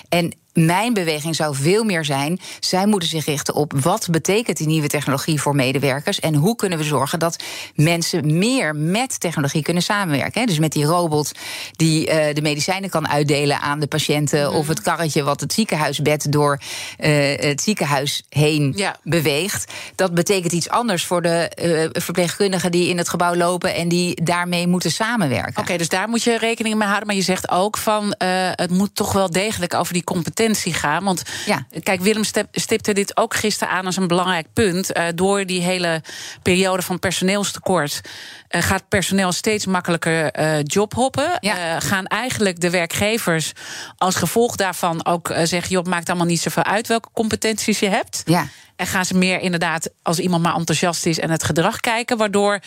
[0.10, 2.40] En mijn beweging zou veel meer zijn.
[2.60, 6.20] Zij moeten zich richten op wat betekent die nieuwe technologie voor medewerkers.
[6.20, 7.44] En hoe kunnen we zorgen dat
[7.76, 10.48] mensen meer met technologie kunnen samenwerken.
[10.48, 11.32] Dus met die robot
[11.72, 14.48] die uh, de medicijnen kan uitdelen aan de patiënten.
[14.48, 14.56] Mhm.
[14.56, 16.60] Of het karretje wat het ziekenhuisbed door
[17.00, 18.96] uh, het ziekenhuis heen ja.
[19.04, 19.72] beweegt.
[19.96, 24.24] Dat betekent iets anders voor de uh, verpleegkundigen die in het gebouw lopen en die
[24.24, 25.62] daarmee moeten samenwerken.
[25.62, 27.08] Oké, dus daar moet je rekening mee houden.
[27.08, 28.16] Maar je zegt ook van
[28.56, 30.41] het moet toch wel degelijk over die competentie
[30.74, 31.04] gaan.
[31.04, 31.66] Want ja.
[31.84, 34.98] kijk, Willem stipte dit ook gisteren aan als een belangrijk punt.
[34.98, 36.04] Uh, door die hele
[36.42, 38.02] periode van personeelstekort
[38.50, 41.38] uh, gaat personeel steeds makkelijker uh, jobhoppen.
[41.40, 41.80] Ja.
[41.80, 43.52] gaan eigenlijk de werkgevers
[43.98, 48.22] als gevolg daarvan ook zeggen: joh, maakt allemaal niet zoveel uit welke competenties je hebt.
[48.26, 48.48] Ja.
[48.82, 52.18] En gaan ze meer inderdaad, als iemand maar enthousiast is en het gedrag kijken.
[52.18, 52.60] Waardoor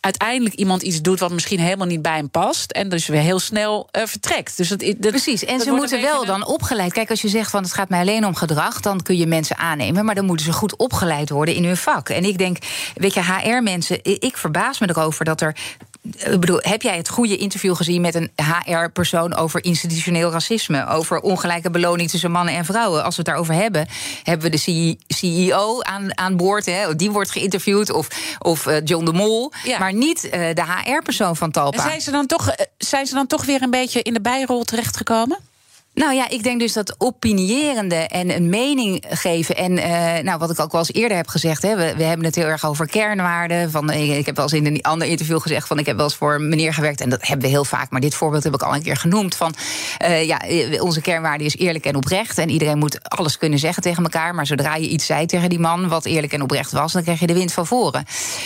[0.00, 2.70] uiteindelijk iemand iets doet wat misschien helemaal niet bij hem past.
[2.70, 4.56] En dus weer heel snel uh, vertrekt.
[4.56, 6.92] Dus dat, dat, Precies, en ze moeten wel dan opgeleid.
[6.92, 9.56] Kijk, als je zegt van het gaat mij alleen om gedrag, dan kun je mensen
[9.56, 10.04] aannemen.
[10.04, 12.08] Maar dan moeten ze goed opgeleid worden in hun vak.
[12.08, 12.58] En ik denk,
[12.94, 15.56] weet je, HR-mensen, ik verbaas me erover dat er
[16.02, 20.86] ik bedoel, heb jij het goede interview gezien met een HR-persoon over institutioneel racisme?
[20.86, 23.04] Over ongelijke beloning tussen mannen en vrouwen?
[23.04, 23.86] Als we het daarover hebben,
[24.22, 26.66] hebben we de CEO aan, aan boord.
[26.66, 27.92] Hè, die wordt geïnterviewd.
[27.92, 28.08] Of,
[28.38, 29.52] of eh, John de Mol.
[29.78, 31.82] Maar niet eh, de HR-persoon van Talpa.
[31.82, 34.64] zijn ze, dan toch, eh, zijn ze dan toch weer een beetje in de bijrol
[34.64, 35.38] terechtgekomen?
[35.98, 39.56] Nou ja, ik denk dus dat opinierende en een mening geven.
[39.56, 42.26] En uh, nou, wat ik ook wel eens eerder heb gezegd, hè, we, we hebben
[42.26, 43.70] het heel erg over kernwaarden.
[43.70, 46.14] Van, ik heb wel eens in een ander interview gezegd van ik heb wel eens
[46.14, 47.00] voor meneer gewerkt.
[47.00, 49.34] En dat hebben we heel vaak, maar dit voorbeeld heb ik al een keer genoemd.
[49.34, 49.54] Van
[50.02, 50.40] uh, ja,
[50.80, 52.38] onze kernwaarde is eerlijk en oprecht.
[52.38, 54.34] En iedereen moet alles kunnen zeggen tegen elkaar.
[54.34, 57.20] Maar zodra je iets zei tegen die man wat eerlijk en oprecht was, dan krijg
[57.20, 58.04] je de wind van voren.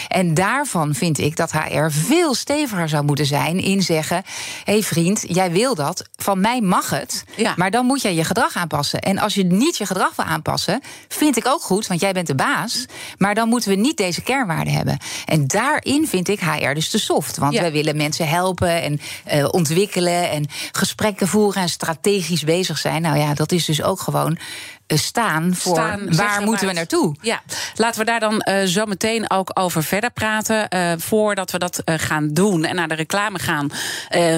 [0.09, 4.23] En daarvan vind ik dat HR veel steviger zou moeten zijn in zeggen:
[4.65, 7.25] hé hey vriend, jij wil dat, van mij mag het.
[7.43, 7.55] Ja.
[7.57, 9.01] Maar dan moet je je gedrag aanpassen.
[9.01, 12.27] En als je niet je gedrag wil aanpassen, vind ik ook goed, want jij bent
[12.27, 12.87] de baas.
[13.19, 14.99] Maar dan moeten we niet deze kernwaarden hebben.
[15.25, 17.37] En daarin vind ik HR dus te soft.
[17.37, 19.01] Want wij willen mensen helpen en
[19.35, 23.03] uh, ontwikkelen en gesprekken voeren en strategisch bezig zijn.
[23.03, 24.39] Nou ja, dat is dus ook gewoon
[24.87, 27.16] staan voor waar moeten we naartoe.
[27.21, 27.42] Ja,
[27.77, 30.66] laten we daar dan uh, zo meteen ook over verder praten.
[30.75, 33.71] Uh, voordat we dat uh, gaan doen en naar de reclame gaan.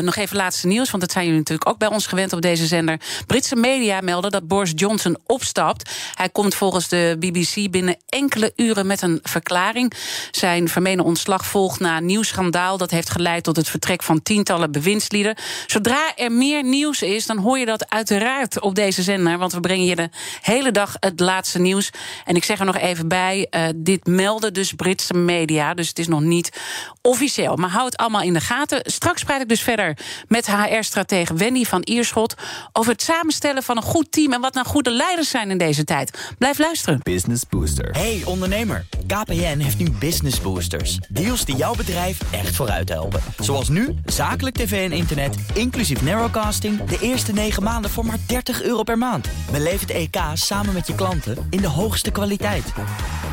[0.02, 2.66] nog even laatste nieuws, want dat zijn jullie natuurlijk ook bij ons gewend op deze
[2.66, 3.00] zender.
[3.26, 5.90] Britse media melden dat Boris Johnson opstapt.
[6.14, 9.92] Hij komt volgens de BBC binnen enkele uren met een verklaring.
[10.30, 12.78] Zijn vermeende ontslag volgt na een nieuw schandaal.
[12.78, 15.36] Dat heeft geleid tot het vertrek van tientallen bewindslieden.
[15.66, 19.38] Zodra er meer nieuws is, dan hoor je dat uiteraard op deze zender.
[19.38, 20.08] Want we brengen je de
[20.42, 21.90] hele dag het laatste nieuws.
[22.24, 25.74] En ik zeg er nog even bij, uh, dit melden dus Britse media.
[25.74, 26.58] Dus het is nog niet
[27.00, 27.56] officieel.
[27.56, 28.80] Maar hou het allemaal in de gaten.
[28.84, 32.34] Straks praat ik dus verder met HR-stratege Wendy van Ierschot...
[32.72, 34.32] over het samenstellen van een goed team...
[34.32, 36.34] en wat nou goede leiders zijn in deze tijd.
[36.38, 37.00] Blijf luisteren.
[37.02, 37.90] Business Booster.
[37.90, 40.98] Hey ondernemer, KPN heeft nu Business Boosters.
[41.08, 43.20] Deals die jouw bedrijf echt vooruit helpen.
[43.38, 46.84] Zoals nu, zakelijk tv en internet, inclusief narrowcasting...
[46.84, 49.28] de eerste negen maanden voor maar 30 euro per maand.
[49.50, 52.72] Beleef het EK samen met je klanten in de hoogste kwaliteit.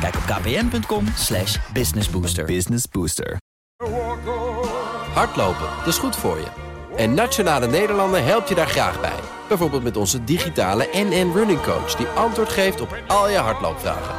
[0.00, 2.44] Kijk op kpn.com slash businessbooster.
[2.44, 3.36] Business Booster.
[5.14, 6.46] Hardlopen, dat is goed voor je.
[6.96, 9.18] En Nationale Nederlanden helpt je daar graag bij.
[9.48, 11.94] Bijvoorbeeld met onze digitale NN Running Coach...
[11.94, 14.14] die antwoord geeft op al je hardloopvragen.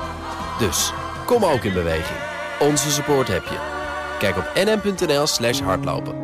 [0.60, 0.94] Dus,
[1.26, 2.20] kom ook in beweging.
[2.60, 3.58] Onze support heb je.
[4.20, 6.24] Kijk op nn.nl slash hardlopen.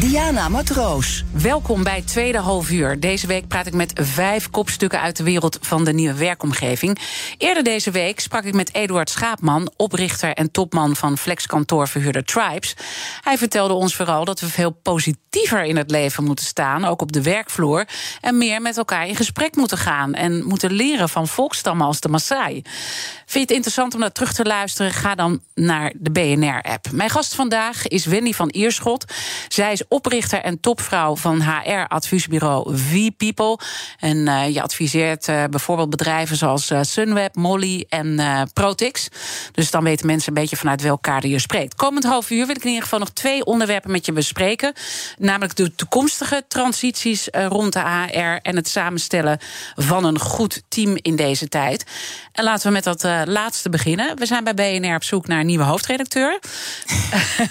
[0.00, 1.24] Diana Matroos.
[1.32, 3.00] Welkom bij Tweede Half Uur.
[3.00, 6.98] Deze week praat ik met vijf kopstukken uit de wereld van de nieuwe werkomgeving.
[7.38, 12.76] Eerder deze week sprak ik met Eduard Schaapman, oprichter en topman van flexkantoorverhuurder Tribes.
[13.20, 17.12] Hij vertelde ons vooral dat we veel positiever in het leven moeten staan, ook op
[17.12, 17.88] de werkvloer,
[18.20, 22.08] en meer met elkaar in gesprek moeten gaan en moeten leren van volkstammen als de
[22.08, 22.62] Maasai.
[22.62, 24.92] Vind je het interessant om naar terug te luisteren?
[24.92, 26.90] Ga dan naar de BNR-app.
[26.92, 29.04] Mijn gast vandaag is Wendy van Ierschot.
[29.48, 33.58] Zij is oprichter en topvrouw van HR-adviesbureau V-People.
[33.98, 38.20] En uh, je adviseert uh, bijvoorbeeld bedrijven zoals uh, Sunweb, Molly en
[38.52, 39.08] Protix.
[39.52, 41.74] Dus dan weten mensen een beetje vanuit welk kader je spreekt.
[41.74, 44.72] Komend half uur wil ik in ieder geval nog twee onderwerpen met je bespreken.
[45.18, 49.38] Namelijk de toekomstige transities rond de HR en het samenstellen
[49.74, 51.84] van een goed team in deze tijd.
[52.32, 54.16] En laten we met dat laatste beginnen.
[54.16, 56.38] We zijn bij BNR op zoek naar een nieuwe hoofdredacteur.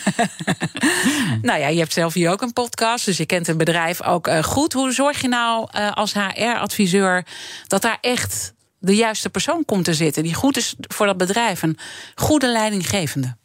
[1.42, 4.28] nou ja, je hebt zelf hier ook een podcast, dus je kent het bedrijf ook
[4.28, 4.74] uh, goed.
[4.74, 7.26] Hoe zorg je nou uh, als HR-adviseur
[7.68, 11.62] dat daar echt de juiste persoon komt te zitten, die goed is voor dat bedrijf,
[11.62, 11.78] een
[12.16, 13.36] goede leidinggevende?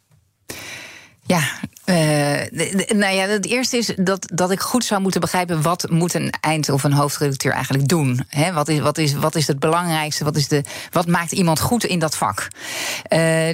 [1.25, 1.41] Ja,
[1.85, 1.95] uh,
[2.87, 5.61] nou ja, het eerste is dat, dat ik goed zou moeten begrijpen...
[5.61, 8.25] wat moet een eind- of een hoofdredacteur eigenlijk doen?
[8.27, 10.23] He, wat, is, wat, is, wat is het belangrijkste?
[10.23, 12.47] Wat, is de, wat maakt iemand goed in dat vak?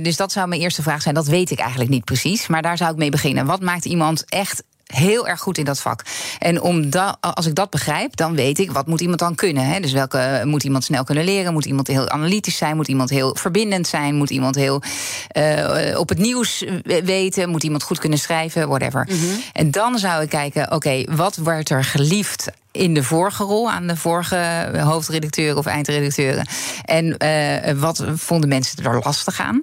[0.01, 1.15] Dus dat zou mijn eerste vraag zijn.
[1.15, 3.45] Dat weet ik eigenlijk niet precies, maar daar zou ik mee beginnen.
[3.45, 6.03] Wat maakt iemand echt heel erg goed in dat vak.
[6.39, 9.65] En om da, als ik dat begrijp, dan weet ik wat moet iemand dan kunnen.
[9.65, 9.79] Hè?
[9.79, 11.53] Dus welke moet iemand snel kunnen leren?
[11.53, 12.75] Moet iemand heel analytisch zijn?
[12.75, 14.15] Moet iemand heel verbindend zijn?
[14.15, 14.81] Moet iemand heel
[15.37, 16.65] uh, op het nieuws
[17.03, 17.49] weten?
[17.49, 18.67] Moet iemand goed kunnen schrijven?
[18.67, 19.07] Whatever.
[19.09, 19.41] Mm -hmm.
[19.53, 23.71] En dan zou ik kijken, oké, okay, wat werd er geliefd in de vorige rol
[23.71, 26.47] aan de vorige hoofdredacteuren of eindredacteuren.
[26.85, 29.61] En uh, wat vonden mensen er lastig aan?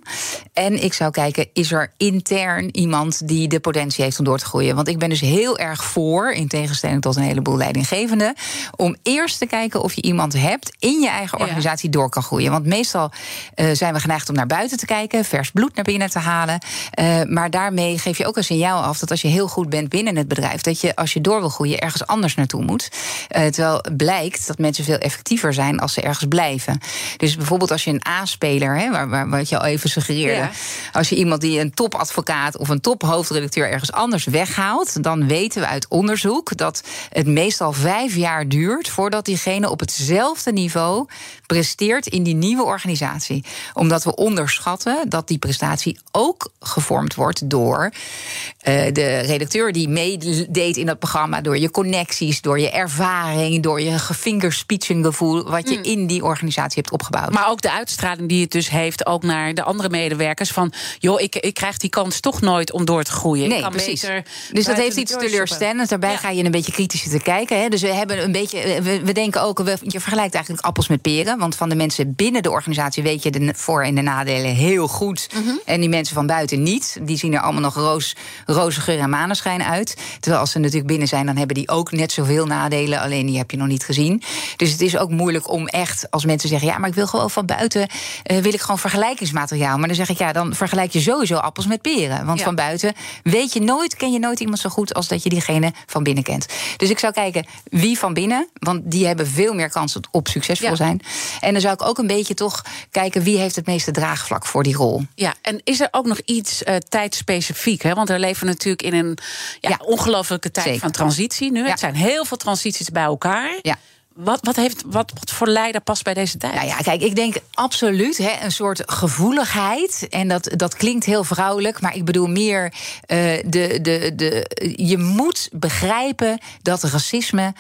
[0.53, 4.45] En ik zou kijken, is er intern iemand die de potentie heeft om door te
[4.45, 4.75] groeien?
[4.75, 8.35] Want ik ben dus heel erg voor, in tegenstelling tot een heleboel leidinggevenden,
[8.77, 11.99] om eerst te kijken of je iemand hebt in je eigen organisatie ja.
[11.99, 12.51] door kan groeien.
[12.51, 13.11] Want meestal
[13.57, 16.59] uh, zijn we geneigd om naar buiten te kijken, vers bloed naar binnen te halen.
[17.01, 19.89] Uh, maar daarmee geef je ook een signaal af dat als je heel goed bent
[19.89, 22.91] binnen het bedrijf, dat je als je door wil groeien ergens anders naartoe moet.
[23.37, 26.81] Uh, terwijl blijkt dat mensen veel effectiever zijn als ze ergens blijven.
[27.17, 30.41] Dus bijvoorbeeld als je een A-speler, hè, waar, waar, wat je al even suggereerde.
[30.41, 30.51] Ja.
[30.93, 35.67] Als je iemand die een topadvocaat of een tophoofdredacteur ergens anders weghaalt, dan weten we
[35.67, 41.07] uit onderzoek dat het meestal vijf jaar duurt voordat diegene op hetzelfde niveau
[41.47, 43.45] presteert in die nieuwe organisatie.
[43.75, 50.77] Omdat we onderschatten dat die prestatie ook gevormd wordt door uh, de redacteur die meedeed
[50.77, 55.83] in dat programma, door je connecties, door je ervaring, door je gevoel wat je mm.
[55.83, 57.33] in die organisatie hebt opgebouwd.
[57.33, 60.51] Maar ook de uitstraling die het dus heeft, ook naar de andere medewerkers.
[60.51, 63.49] Van joh, ik, ik krijg die kans toch nooit om door te groeien.
[63.49, 64.07] Nee, precies.
[64.53, 65.91] Dus dat heeft iets teleurstellends.
[65.91, 66.17] Daarbij ja.
[66.17, 67.61] ga je een beetje kritisch te kijken.
[67.61, 67.69] Hè.
[67.69, 68.83] Dus we hebben een beetje.
[68.83, 71.36] We, we denken ook, we, je vergelijkt eigenlijk appels met peren.
[71.39, 74.89] Want van de mensen binnen de organisatie weet je de voor- en de nadelen heel
[74.89, 75.29] goed.
[75.35, 75.61] Mm -hmm.
[75.65, 76.99] En die mensen van buiten niet.
[77.03, 79.97] Die zien er allemaal nog roos, roze geur en maneschijn uit.
[80.21, 83.01] Terwijl als ze natuurlijk binnen zijn, dan hebben die ook net zoveel nadelen.
[83.01, 84.23] Alleen die heb je nog niet gezien.
[84.57, 87.31] Dus het is ook moeilijk om echt, als mensen zeggen: ja, maar ik wil gewoon
[87.31, 87.89] van buiten,
[88.31, 89.79] uh, wil ik gewoon vergelijkingsmateriaal.
[89.79, 92.27] Maar dan zeg ik ja, dan vergelijk je sowieso appels met peren.
[92.27, 92.45] Want ja.
[92.45, 95.73] van buiten weet je nooit, ken je nooit iemand zo goed als dat je diegene
[95.87, 96.47] van binnen kent.
[96.77, 100.69] Dus ik zou kijken wie van binnen, want die hebben veel meer kans op succesvol
[100.69, 100.75] ja.
[100.75, 101.01] zijn.
[101.41, 104.63] En dan zou ik ook een beetje toch kijken wie heeft het meeste draagvlak voor
[104.63, 105.03] die rol.
[105.15, 107.83] Ja, en is er ook nog iets uh, tijdspecifiek?
[107.83, 107.95] Hè?
[107.95, 109.19] Want we leven natuurlijk in een
[109.61, 109.79] ja, ja.
[109.85, 110.81] ongelofelijke tijd Zeker.
[110.81, 111.63] van transitie nu.
[111.63, 111.71] Ja.
[111.71, 113.59] Het zijn heel veel transities bij elkaar.
[113.63, 113.77] Ja.
[114.17, 116.55] Wat, wat, heeft, wat, wat voor leider past bij deze tijd?
[116.55, 120.07] Nou ja, kijk, ik denk absoluut hè, een soort gevoeligheid.
[120.11, 124.51] En dat, dat klinkt heel vrouwelijk, maar ik bedoel meer uh, de, de, de.
[124.77, 127.55] Je moet begrijpen dat racisme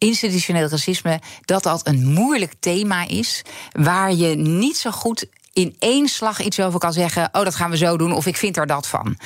[0.00, 3.42] institutioneel racisme, dat dat een moeilijk thema is.
[3.72, 5.26] Waar je niet zo goed
[5.60, 7.28] in één slag iets over kan zeggen.
[7.32, 8.12] Oh, dat gaan we zo doen.
[8.12, 9.16] Of ik vind er dat van.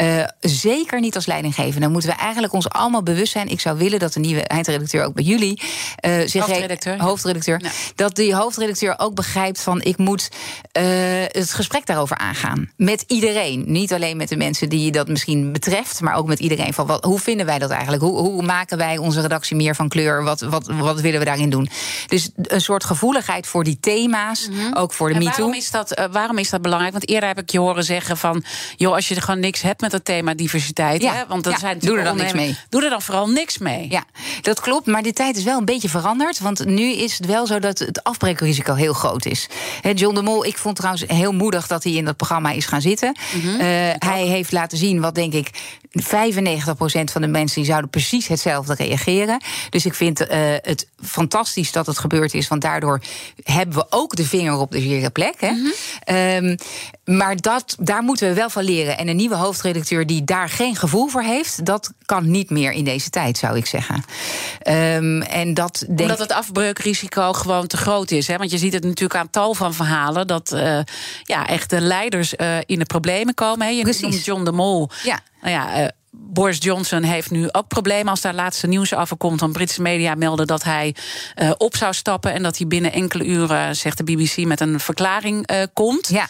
[0.00, 1.80] Uh, zeker niet als leidinggevende.
[1.80, 3.48] Dan moeten we eigenlijk ons allemaal bewust zijn.
[3.48, 5.62] Ik zou willen dat de nieuwe eindredacteur ook bij jullie.
[6.06, 7.00] Uh, zich hoofdredacteur.
[7.00, 7.70] hoofdredacteur ja.
[7.94, 9.82] Dat die hoofdredacteur ook begrijpt van.
[9.82, 10.28] Ik moet
[10.78, 10.84] uh,
[11.28, 12.70] het gesprek daarover aangaan.
[12.76, 13.64] Met iedereen.
[13.66, 16.00] Niet alleen met de mensen die dat misschien betreft.
[16.00, 16.74] Maar ook met iedereen.
[16.74, 18.02] Van wat, hoe vinden wij dat eigenlijk?
[18.02, 20.24] Hoe, hoe maken wij onze redactie meer van kleur?
[20.24, 21.68] Wat, wat, wat willen we daarin doen?
[22.06, 24.48] Dus een soort gevoeligheid voor die thema's.
[24.48, 24.74] Mm -hmm.
[24.74, 26.92] Ook voor de MeToo dat, uh, waarom is dat belangrijk?
[26.92, 28.44] Want eerder heb ik je horen zeggen van...
[28.76, 31.02] joh, als je er gewoon niks hebt met het thema diversiteit...
[31.02, 32.56] Ja, hè, want dat ja, zijn doe er dan niks mee.
[32.68, 33.86] Doe er dan vooral niks mee.
[33.90, 34.04] Ja,
[34.42, 36.38] dat klopt, maar die tijd is wel een beetje veranderd.
[36.38, 39.48] Want nu is het wel zo dat het afbreekrisico heel groot is.
[39.80, 41.66] He, John de Mol, ik vond trouwens heel moedig...
[41.66, 43.16] dat hij in dat programma is gaan zitten.
[43.34, 43.60] Mm -hmm, uh,
[43.98, 45.50] hij heeft laten zien wat, denk ik,
[45.90, 49.42] 95% van de mensen die zouden precies hetzelfde reageren.
[49.70, 50.26] Dus ik vind uh,
[50.62, 53.00] het fantastisch dat het gebeurd is, want daardoor
[53.42, 55.34] hebben we ook de vinger op de zere plek.
[55.40, 55.50] Hè?
[55.50, 55.72] Mm
[56.04, 56.16] -hmm.
[56.16, 56.56] um,
[57.16, 58.98] maar dat, daar moeten we wel van leren.
[58.98, 62.84] En een nieuwe hoofdredacteur die daar geen gevoel voor heeft, dat kan niet meer in
[62.84, 64.04] deze tijd, zou ik zeggen.
[64.68, 66.00] Um, en dat denk...
[66.00, 68.26] Omdat het afbreukrisico gewoon te groot is.
[68.26, 68.36] Hè?
[68.36, 70.78] Want je ziet het natuurlijk aan tal van verhalen dat uh,
[71.22, 73.66] ja, echt de leiders uh, in de problemen komen.
[73.66, 73.72] Hè?
[73.72, 74.24] Je Precies.
[74.24, 74.90] John de Mol.
[75.02, 75.20] Ja.
[75.40, 79.40] Nou ja, uh, Boris Johnson heeft nu ook problemen als daar laatste nieuws over komt.
[79.40, 80.94] Want Britse media melden dat hij
[81.42, 84.80] uh, op zou stappen en dat hij binnen enkele uren, zegt de BBC, met een
[84.80, 86.08] verklaring uh, komt.
[86.08, 86.28] Ja.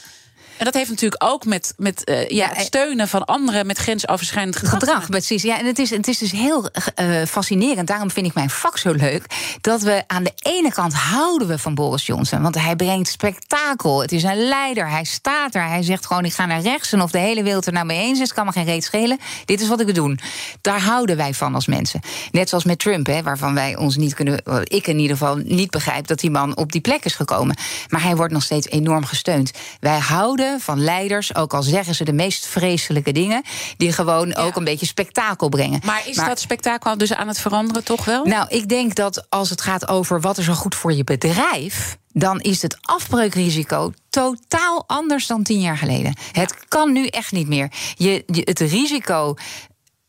[0.58, 4.56] En dat heeft natuurlijk ook met, met uh, ja, het steunen van anderen met grensoverschrijdend
[4.56, 4.78] gedrag.
[4.78, 5.42] gedrag precies.
[5.42, 7.86] Ja, en het is, het is dus heel uh, fascinerend.
[7.86, 9.24] Daarom vind ik mijn vak zo leuk.
[9.60, 12.42] Dat we aan de ene kant houden we van Boris Johnson.
[12.42, 14.00] Want hij brengt spektakel.
[14.00, 14.90] Het is een leider.
[14.90, 15.68] Hij staat er.
[15.68, 16.92] Hij zegt gewoon: ik ga naar rechts.
[16.92, 19.18] En of de hele wereld er nou mee eens is, kan me geen reet schelen.
[19.44, 20.20] Dit is wat ik wil doen.
[20.60, 22.00] Daar houden wij van als mensen.
[22.30, 24.42] Net zoals met Trump, hè, waarvan wij ons niet kunnen.
[24.64, 27.56] Ik in ieder geval niet begrijp dat die man op die plek is gekomen.
[27.88, 29.50] Maar hij wordt nog steeds enorm gesteund.
[29.80, 33.42] Wij houden van leiders, ook al zeggen ze de meest vreselijke dingen,
[33.76, 34.42] die gewoon ja.
[34.42, 35.80] ook een beetje spektakel brengen.
[35.84, 38.24] Maar is maar, dat spektakel dus aan het veranderen toch wel?
[38.24, 41.96] Nou, ik denk dat als het gaat over wat is er goed voor je bedrijf,
[42.12, 46.16] dan is het afbreukrisico totaal anders dan tien jaar geleden.
[46.32, 47.70] Het kan nu echt niet meer.
[47.94, 49.34] Je, je, het risico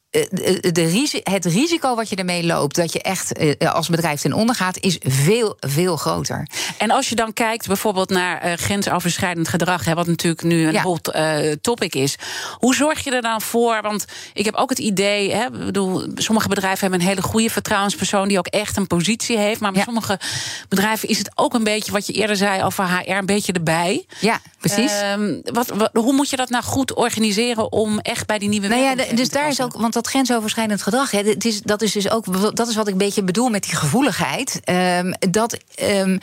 [0.09, 4.79] de, het risico wat je ermee loopt, dat je echt als bedrijf ten onder gaat,
[4.79, 6.47] is veel, veel groter.
[6.77, 10.73] En als je dan kijkt bijvoorbeeld naar uh, grensoverschrijdend gedrag, hè, wat natuurlijk nu een
[10.73, 10.81] ja.
[10.81, 12.15] hot uh, topic is.
[12.57, 13.81] Hoe zorg je er dan voor?
[13.81, 18.27] Want ik heb ook het idee, hè, bedoel, sommige bedrijven hebben een hele goede vertrouwenspersoon
[18.27, 19.59] die ook echt een positie heeft.
[19.59, 19.85] Maar bij ja.
[19.85, 20.19] sommige
[20.69, 24.05] bedrijven is het ook een beetje wat je eerder zei over HR, een beetje erbij.
[24.19, 24.91] Ja, precies.
[25.01, 28.67] Uh, wat, wat, hoe moet je dat nou goed organiseren om echt bij die nieuwe
[28.67, 31.91] nou ja, Dus daar is ook, want dat grensoverschrijdend gedrag, hè, het is, dat is
[31.91, 34.61] dus ook, dat is wat ik een beetje bedoel met die gevoeligheid.
[34.65, 35.57] Um, dat.
[35.81, 36.19] Um,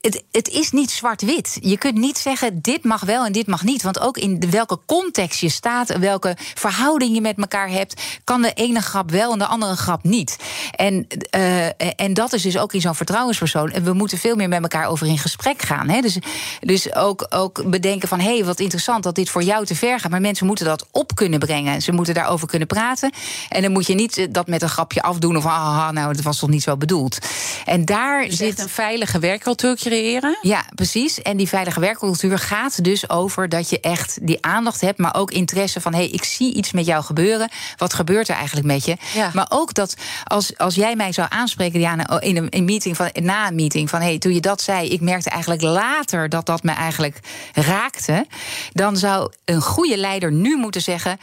[0.00, 1.58] het, het, is niet zwart-wit.
[1.60, 3.82] Je kunt niet zeggen dit mag wel en dit mag niet.
[3.82, 8.52] Want ook in welke context je staat, welke verhouding je met elkaar hebt, kan de
[8.52, 10.36] ene grap wel en de andere grap niet.
[10.70, 13.70] En, uh, en dat is dus ook in zo'n vertrouwenspersoon.
[13.70, 15.88] En we moeten veel meer met elkaar over in gesprek gaan.
[15.88, 16.00] Hè?
[16.00, 16.18] Dus,
[16.60, 20.00] dus ook, ook bedenken van hé, hey, wat interessant dat dit voor jou te ver
[20.00, 20.10] gaat.
[20.10, 21.82] Maar mensen moeten dat op kunnen brengen.
[21.82, 23.12] Ze moeten daarover kunnen praten.
[23.48, 26.38] En dan moet je niet dat met een grapje afdoen of ah, nou, dat was
[26.38, 27.18] toch niet zo bedoeld.
[27.64, 30.38] En daar dus zit een veilige werk werkcultuur creëren?
[30.42, 31.22] Ja, precies.
[31.22, 35.30] En die veilige werkcultuur gaat dus over dat je echt die aandacht hebt, maar ook
[35.30, 37.50] interesse van: hé, hey, ik zie iets met jou gebeuren.
[37.76, 38.96] Wat gebeurt er eigenlijk met je?
[39.14, 39.30] Ja.
[39.34, 43.10] Maar ook dat als, als jij mij zou aanspreken, Diana, in een, in meeting van,
[43.12, 46.46] na een meeting, van hé, hey, toen je dat zei, ik merkte eigenlijk later dat
[46.46, 47.18] dat me eigenlijk
[47.52, 48.26] raakte,
[48.72, 51.18] dan zou een goede leider nu moeten zeggen.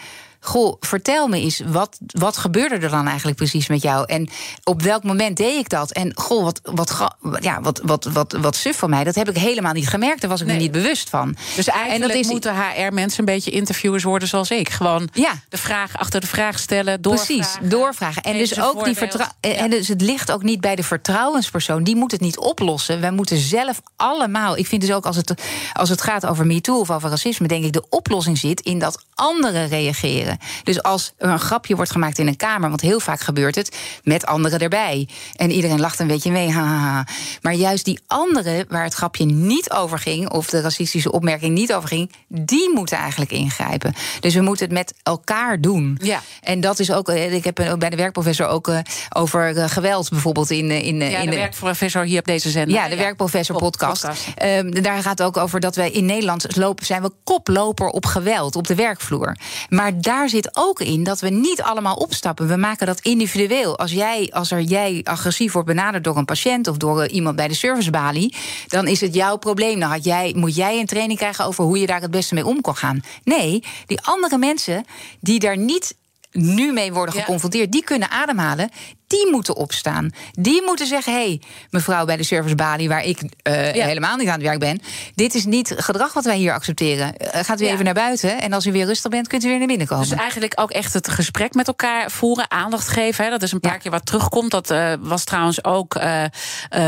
[0.45, 4.05] Goh, vertel me eens, wat, wat gebeurde er dan eigenlijk precies met jou?
[4.05, 4.29] En
[4.63, 5.91] op welk moment deed ik dat?
[5.91, 9.03] En goh, wat, wat, ja, wat, wat, wat, wat suf van mij.
[9.03, 10.21] Dat heb ik helemaal niet gemerkt.
[10.21, 10.55] Daar was ik nee.
[10.55, 11.35] me niet bewust van.
[11.55, 14.69] Dus eigenlijk en dat is, moeten HR-mensen een beetje interviewers worden zoals ik.
[14.69, 15.31] Gewoon ja.
[15.49, 17.35] de vraag achter de vraag stellen, doorvragen.
[17.35, 18.21] Precies, doorvragen.
[18.21, 19.49] En dus, ook die vertrouw- ja.
[19.49, 21.83] en dus het ligt ook niet bij de vertrouwenspersoon.
[21.83, 23.01] Die moet het niet oplossen.
[23.01, 24.57] Wij moeten zelf allemaal...
[24.57, 25.33] Ik vind dus ook als het,
[25.73, 27.47] als het gaat over MeToo of over racisme...
[27.47, 30.32] denk ik de oplossing zit in dat anderen reageren.
[30.63, 33.77] Dus als er een grapje wordt gemaakt in een kamer, want heel vaak gebeurt het
[34.03, 35.07] met anderen erbij.
[35.35, 37.07] En iedereen lacht een beetje mee, haha.
[37.41, 41.73] Maar juist die anderen waar het grapje niet over ging, of de racistische opmerking niet
[41.73, 43.93] over ging, die moeten eigenlijk ingrijpen.
[44.19, 45.97] Dus we moeten het met elkaar doen.
[46.01, 46.21] Ja.
[46.41, 48.71] En dat is ook, ik heb bij de werkprofessor ook
[49.09, 50.71] over geweld bijvoorbeeld in.
[50.71, 52.75] in ja, in de werkprofessor hier op deze zender.
[52.75, 54.01] Ja, de werkprofessor podcast.
[54.01, 54.27] podcast.
[54.43, 58.55] Um, daar gaat ook over dat wij in Nederland lopen, zijn we koploper op geweld
[58.55, 59.37] op de werkvloer.
[59.69, 62.47] Maar daar zit ook in dat we niet allemaal opstappen.
[62.47, 63.77] We maken dat individueel.
[63.77, 67.47] Als, jij, als er jij agressief wordt benaderd door een patiënt of door iemand bij
[67.47, 68.35] de servicebalie,
[68.67, 69.79] dan is het jouw probleem.
[69.79, 72.45] Dan had jij, moet jij een training krijgen over hoe je daar het beste mee
[72.45, 73.01] om kan gaan.
[73.23, 74.85] Nee, die andere mensen
[75.19, 75.95] die daar niet
[76.31, 77.71] nu mee worden geconfronteerd, ja.
[77.71, 78.69] die kunnen ademhalen
[79.13, 80.09] die moeten opstaan.
[80.31, 83.85] Die moeten zeggen: hé, hey, mevrouw bij de servicebalie, waar ik uh, ja.
[83.85, 84.81] helemaal niet aan het werk ben,
[85.15, 87.13] dit is niet gedrag wat wij hier accepteren.
[87.21, 87.71] Uh, gaat u ja.
[87.71, 90.09] even naar buiten en als u weer rustig bent, kunt u weer naar binnen komen.
[90.09, 93.23] Dus eigenlijk ook echt het gesprek met elkaar voeren, aandacht geven.
[93.23, 93.29] Hè.
[93.29, 93.77] Dat is een paar ja.
[93.77, 94.51] keer wat terugkomt.
[94.51, 95.99] Dat uh, was trouwens ook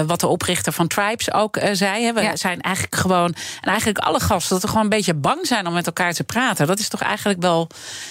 [0.08, 2.04] wat de oprichter van Tribes ook zei.
[2.06, 2.14] Hè.
[2.14, 5.68] We zijn eigenlijk gewoon, en eigenlijk alle gasten, dat we gewoon een beetje bang zijn
[5.68, 6.68] om met elkaar te praten.
[6.68, 7.68] Dat is toch eigenlijk wel.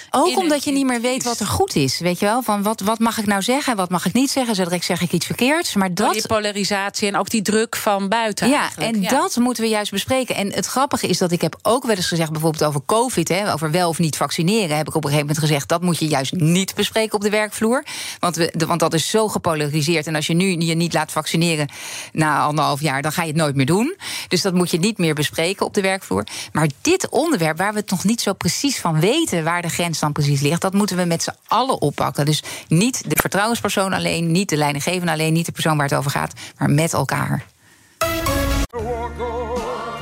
[0.09, 1.99] Ook omdat je niet meer weet wat er goed is.
[1.99, 2.41] Weet je wel?
[2.41, 3.75] Van wat, wat mag ik nou zeggen?
[3.75, 5.73] Wat mag mag ik niet zeggen, zo direct zeg ik iets verkeerds.
[5.75, 6.13] Maar dat.
[6.13, 8.49] die polarisatie en ook die druk van buiten.
[8.49, 8.93] Ja, eigenlijk.
[8.95, 9.09] en Ja.
[9.09, 10.35] dat moeten we juist bespreken.
[10.35, 13.53] En het grappige is dat ik heb ook wel eens gezegd, bijvoorbeeld over COVID, hè,
[13.53, 16.07] over wel of niet vaccineren, heb ik op een gegeven moment gezegd dat moet je
[16.07, 17.83] juist niet bespreken op de werkvloer.
[18.19, 20.07] Want, we, de- want dat is zo gepolariseerd.
[20.07, 21.69] En als je nu je niet laat vaccineren
[22.11, 23.95] na anderhalf jaar, dan ga je het nooit meer doen.
[24.27, 26.23] Dus dat moet je niet meer bespreken op de werkvloer.
[26.51, 29.99] Maar dit onderwerp, waar we het nog niet zo precies van weten waar de grens
[29.99, 32.25] dan precies ligt, dat moeten we met z'n allen oppakken.
[32.25, 36.11] Dus niet de vertrouwenspersoon alleen, niet de leidinggevende alleen, niet de persoon waar het over
[36.11, 37.45] gaat, maar met elkaar.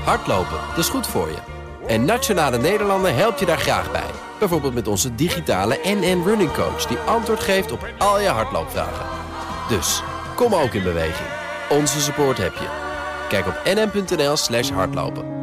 [0.03, 1.37] Hardlopen, dat is goed voor je.
[1.87, 4.09] En Nationale Nederlanden helpt je daar graag bij.
[4.39, 6.85] Bijvoorbeeld met onze digitale NN Running Coach...
[6.85, 9.05] die antwoord geeft op al je hardloopvragen.
[9.69, 10.01] Dus,
[10.35, 11.29] kom ook in beweging.
[11.69, 12.67] Onze support heb je.
[13.29, 15.42] Kijk op nn.nl slash hardlopen.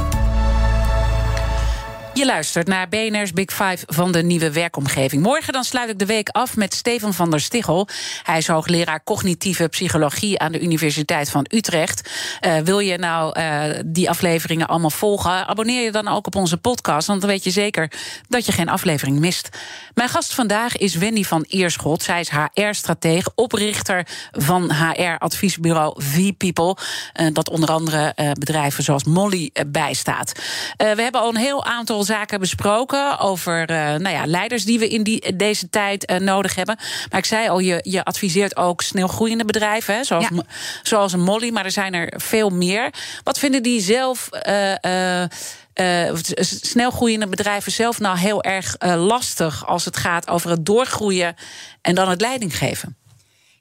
[2.13, 5.23] Je luistert naar BNR's Big Five van de nieuwe werkomgeving.
[5.23, 7.87] Morgen dan sluit ik de week af met Steven van der Stichel.
[8.23, 12.09] Hij is hoogleraar cognitieve psychologie aan de Universiteit van Utrecht.
[12.39, 15.47] Eh, wil je nou eh, die afleveringen allemaal volgen?
[15.47, 17.91] Abonneer je dan ook op onze podcast, want dan weet je zeker
[18.27, 19.49] dat je geen aflevering mist.
[19.93, 22.03] Mijn gast vandaag is Wendy van Eerschot.
[22.03, 26.77] Zij is HR-strateeg, oprichter van HR-adviesbureau V-People.
[27.13, 30.31] eh, dat onder andere bedrijven zoals Molly bijstaat.
[30.77, 34.87] We hebben al een heel aantal zaken besproken over eh, nou ja, leiders die we
[34.87, 36.75] in die, deze tijd eh, nodig hebben.
[37.09, 40.41] Maar ik zei al, je, je adviseert ook snel groeiende bedrijven, hè, zoals, Ja.
[40.83, 42.93] Zoals een Molly, maar er zijn er veel meer.
[43.23, 44.27] Wat vinden die zelf.
[44.31, 45.29] eh, eh,
[45.73, 50.65] eh, s- snel groeiende bedrijven zelf nou heel erg lastig als het gaat over het
[50.65, 51.35] doorgroeien
[51.81, 52.95] en dan het leiding geven?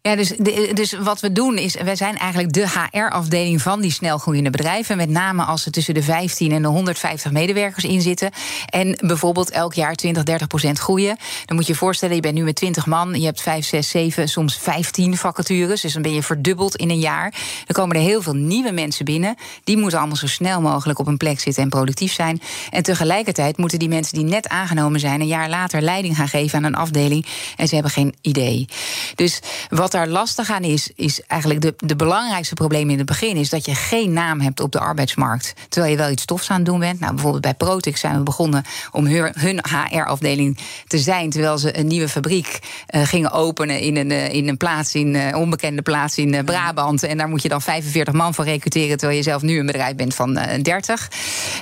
[0.03, 0.29] Ja, dus,
[0.73, 4.97] dus wat we doen is, wij zijn eigenlijk de HR-afdeling van die snelgroeiende bedrijven.
[4.97, 8.31] Met name als er tussen de 15 en de 150 medewerkers in zitten.
[8.67, 11.17] En bijvoorbeeld elk jaar 20, 30 procent groeien.
[11.45, 13.21] Dan moet je je voorstellen, je bent nu met 20 man.
[13.21, 15.81] Je hebt 5, 6, 7, soms 15 vacatures.
[15.81, 17.35] Dus dan ben je verdubbeld in een jaar.
[17.67, 19.35] Dan komen er heel veel nieuwe mensen binnen.
[19.65, 22.41] Die moeten allemaal zo snel mogelijk op een plek zitten en productief zijn.
[22.71, 25.21] En tegelijkertijd moeten die mensen die net aangenomen zijn...
[25.21, 27.27] een jaar later leiding gaan geven aan een afdeling.
[27.57, 28.69] En ze hebben geen idee.
[29.15, 33.37] Dus wat daar lastig aan is, is eigenlijk de, de belangrijkste probleem in het begin...
[33.37, 35.55] is dat je geen naam hebt op de arbeidsmarkt.
[35.69, 37.01] Terwijl je wel iets tofs aan het doen bent.
[37.01, 41.31] Nou, bijvoorbeeld bij Protix zijn we begonnen om hun, hun HR-afdeling te zijn...
[41.31, 45.15] terwijl ze een nieuwe fabriek eh, gingen openen in een, eh, in een plaats, in
[45.15, 47.03] een onbekende plaats in eh, Brabant.
[47.03, 48.97] En daar moet je dan 45 man voor recruteren...
[48.97, 51.09] terwijl je zelf nu een bedrijf bent van eh, 30.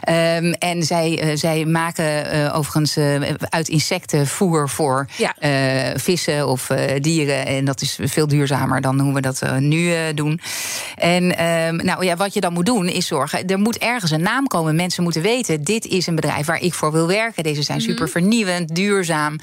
[0.00, 5.34] Ehm, en zij, eh, zij maken eh, overigens eh, uit insecten voer voor Ja.
[5.38, 7.46] eh, vissen of eh, dieren.
[7.46, 10.40] En dat is veel duurzamer dan hoe we dat eh, nu eh, doen.
[10.96, 13.46] En ehm, nou ja, wat je dan moet doen is zorgen.
[13.46, 14.74] Er moet ergens een naam komen.
[14.76, 17.42] Mensen moeten weten: dit is een bedrijf waar ik voor wil werken.
[17.42, 17.88] Deze zijn Mhm.
[17.88, 19.38] super vernieuwend, duurzaam.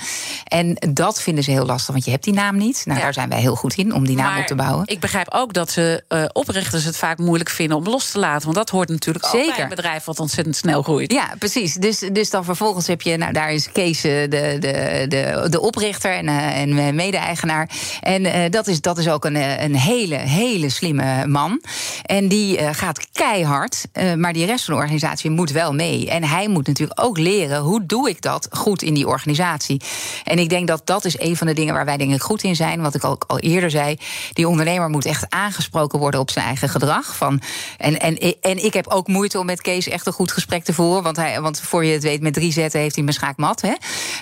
[0.48, 2.82] En dat vinden ze heel lastig, want je hebt die naam niet.
[2.86, 3.04] Nou, Ja.
[3.04, 4.84] daar zijn wij heel goed in om die naam Maar op te bouwen.
[4.88, 8.44] Ik begrijp ook dat ze eh, oprichters het vaak moeilijk vinden om los te laten.
[8.44, 9.64] Want dat hoort natuurlijk ook bij Zeker.
[9.64, 11.12] een bedrijf wat ontzettend snel groeit.
[11.12, 11.74] Ja, precies.
[11.74, 16.12] Dus, dus dan vervolgens heb je, nou daar is Kees de, de, de, de oprichter
[16.12, 17.70] en, en mede-eigenaar.
[18.02, 21.62] En eh, dat, is, dat is ook een, eh, een hele, hele slimme man.
[22.06, 26.10] En die eh, gaat keihard, eh, maar die rest van de organisatie moet wel mee.
[26.10, 29.82] En hij moet natuurlijk ook leren, hoe doe ik dat goed in die organisatie?
[30.24, 32.44] En ik denk dat dat is een van de dingen waar wij denk ik goed
[32.44, 32.82] in zijn.
[32.82, 33.98] Wat ik ook al eerder zei,
[34.34, 37.16] die ondernemer moet echt aangesproken worden op zijn eigen gedrag.
[37.16, 37.42] Van,
[37.78, 40.74] en, en, en ik heb ook moeite om met Kees echt een goed gesprek te
[40.74, 41.04] voeren.
[41.04, 43.62] Want, hij, want voor je het weet, met drie zetten heeft hij mijn schaak mat.
[43.62, 43.74] Hè?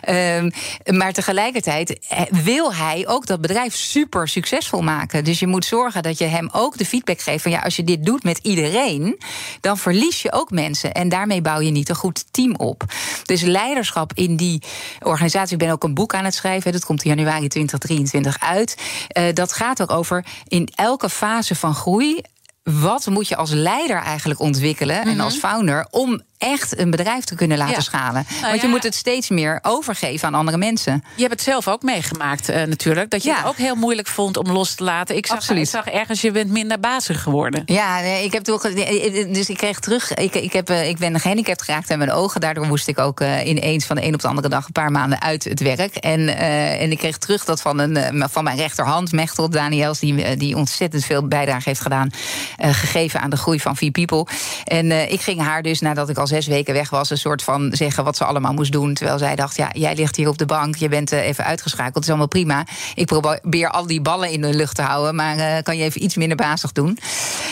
[0.01, 0.49] Ehm,
[0.97, 1.99] maar tegelijkertijd
[2.43, 5.23] wil hij ook dat bedrijf super succesvol maken.
[5.23, 7.83] Dus je moet zorgen dat je hem ook de feedback geeft van ja, als je
[7.83, 9.19] dit doet met iedereen,
[9.61, 10.93] dan verlies je ook mensen.
[10.93, 12.83] En daarmee bouw je niet een goed team op.
[13.23, 14.61] Dus leiderschap in die
[14.99, 15.53] organisatie.
[15.53, 16.71] Ik ben ook een boek aan het schrijven.
[16.71, 18.77] Dat komt in januari 2023 uit.
[19.07, 22.21] Eh, dat gaat ook over in elke fase van groei
[22.63, 27.35] wat moet je als leider eigenlijk ontwikkelen en als founder om echt een bedrijf te
[27.35, 27.79] kunnen laten Ja.
[27.81, 28.25] schalen.
[28.29, 28.73] Nou Want je ja.
[28.73, 31.03] moet het steeds meer overgeven aan andere mensen.
[31.15, 33.09] Je hebt het zelf ook meegemaakt, eh, natuurlijk.
[33.09, 33.35] Dat je Ja.
[33.37, 35.15] het ook heel moeilijk vond om los te laten.
[35.15, 37.61] Ik zag, ik zag ergens, je bent minder bazig geworden.
[37.65, 38.61] Ja, nee, ik heb toch.
[38.61, 40.13] Dus ik kreeg terug.
[40.13, 42.41] Ik, ik, heb, eh, ik ben gehandicapt geraakt aan mijn ogen.
[42.41, 44.91] Daardoor moest ik ook eh, ineens van de een op de andere dag een paar
[44.91, 45.95] maanden uit het werk.
[45.95, 49.99] En, eh, en ik kreeg terug dat van, een, eh, van mijn rechterhand, Mechtel Daniels,
[49.99, 52.09] die, eh, die ontzettend veel bijdrage heeft gedaan.
[52.57, 54.25] eh, gegeven aan de groei van V-People.
[54.63, 57.43] En eh, ik ging haar dus nadat ik al zes weken weg was, een soort
[57.43, 58.93] van zeggen wat ze allemaal moest doen.
[58.93, 61.93] Terwijl zij dacht: ja, jij ligt hier op de bank, je bent eh, even uitgeschakeld.
[61.93, 62.65] Het is allemaal prima.
[62.95, 66.03] Ik probeer al die ballen in de lucht te houden, maar eh, kan je even
[66.03, 66.97] iets minder bazig doen.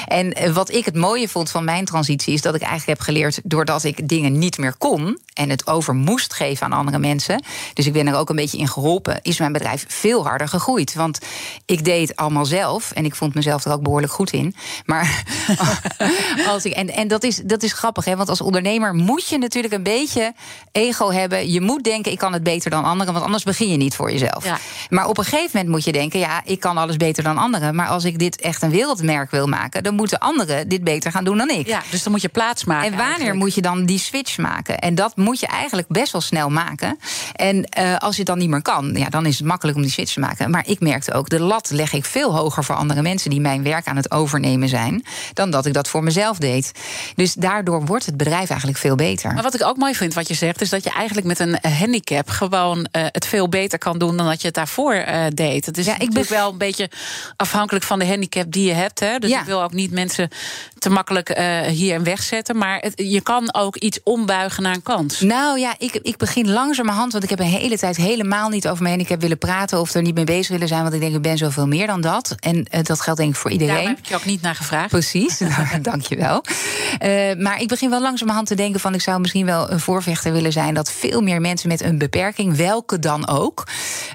[0.08, 3.08] En eh, wat ik het mooie vond van mijn transitie is dat ik eigenlijk heb
[3.08, 7.44] geleerd doordat ik dingen niet meer kon en het over moest geven aan andere mensen.
[7.74, 9.20] Dus ik ben er ook een beetje in geholpen.
[9.22, 10.94] Is mijn bedrijf veel harder gegroeid?
[10.94, 11.20] Want
[11.66, 14.56] ik deed het allemaal zelf en ik vond mezelf er ook behoorlijk goed in.
[14.86, 15.24] Maar
[16.54, 18.16] als ik, en, en dat, is, dat is grappig, hè?
[18.16, 20.34] want als ondernemer moet je natuurlijk een beetje
[20.72, 21.52] ego hebben.
[21.52, 24.12] Je moet denken: ik kan het beter dan anderen, want anders begin je niet voor
[24.12, 24.46] jezelf.
[24.46, 24.58] Ja.
[24.90, 27.76] Maar op een gegeven moment moet je denken: ja, ik kan alles beter dan anderen.
[27.76, 31.24] Maar als ik dit echt een wereldmerk wil maken, dan moeten anderen dit beter gaan
[31.24, 31.68] doen dan ik.
[31.68, 32.86] Ja, dus dan moet je plaats maken.
[32.86, 33.40] En wanneer eigenlijk.
[33.40, 34.80] moet je dan die switch maken?
[34.80, 37.00] En dat moet je eigenlijk best wel snel maken.
[37.36, 39.92] En eh, als je dan niet meer kan, ja, dan is het makkelijk om die
[39.92, 40.52] switch te maken.
[40.52, 43.64] Maar ik merkte ook, de lat leg ik veel hoger voor andere mensen die mijn
[43.64, 45.04] werk aan het overnemen zijn,
[45.34, 46.72] dan dat ik dat voor mezelf deed.
[47.16, 49.34] Dus daardoor wordt het bedrijf eigenlijk veel beter.
[49.34, 51.58] Maar wat ik ook mooi vind wat je zegt, is dat je eigenlijk met een
[51.78, 55.66] handicap gewoon eh, het veel beter kan doen dan dat je het daarvoor eh, deed.
[55.66, 56.90] Het is Ja, ik beg- wel een beetje
[57.36, 59.00] afhankelijk van de handicap die je hebt.
[59.00, 59.18] Hè?
[59.20, 59.40] Dus Ja.
[59.40, 60.30] ik wil ook niet mensen
[60.80, 62.58] te makkelijk eh, hierin wegzetten.
[62.58, 64.82] Maar het- je kan ook iets ombuigen naar een
[65.20, 68.84] Nou ja, ik, ik begin langzamerhand, want ik heb een hele tijd helemaal niet over
[68.84, 71.22] mijn handicap willen praten of er niet mee bezig willen zijn, want ik denk ik
[71.22, 72.36] ben zoveel meer dan dat.
[72.40, 73.76] En eh, dat geldt denk ik voor iedereen.
[73.76, 74.90] Daar heb ik je ook niet naar gevraagd.
[74.90, 76.44] Precies, nou, dankjewel.
[77.04, 78.94] Uh, maar ik begin wel langzamerhand te denken van...
[78.94, 80.74] ik zou misschien wel een voorvechter willen zijn...
[80.74, 83.68] dat veel meer mensen met een beperking, welke dan ook...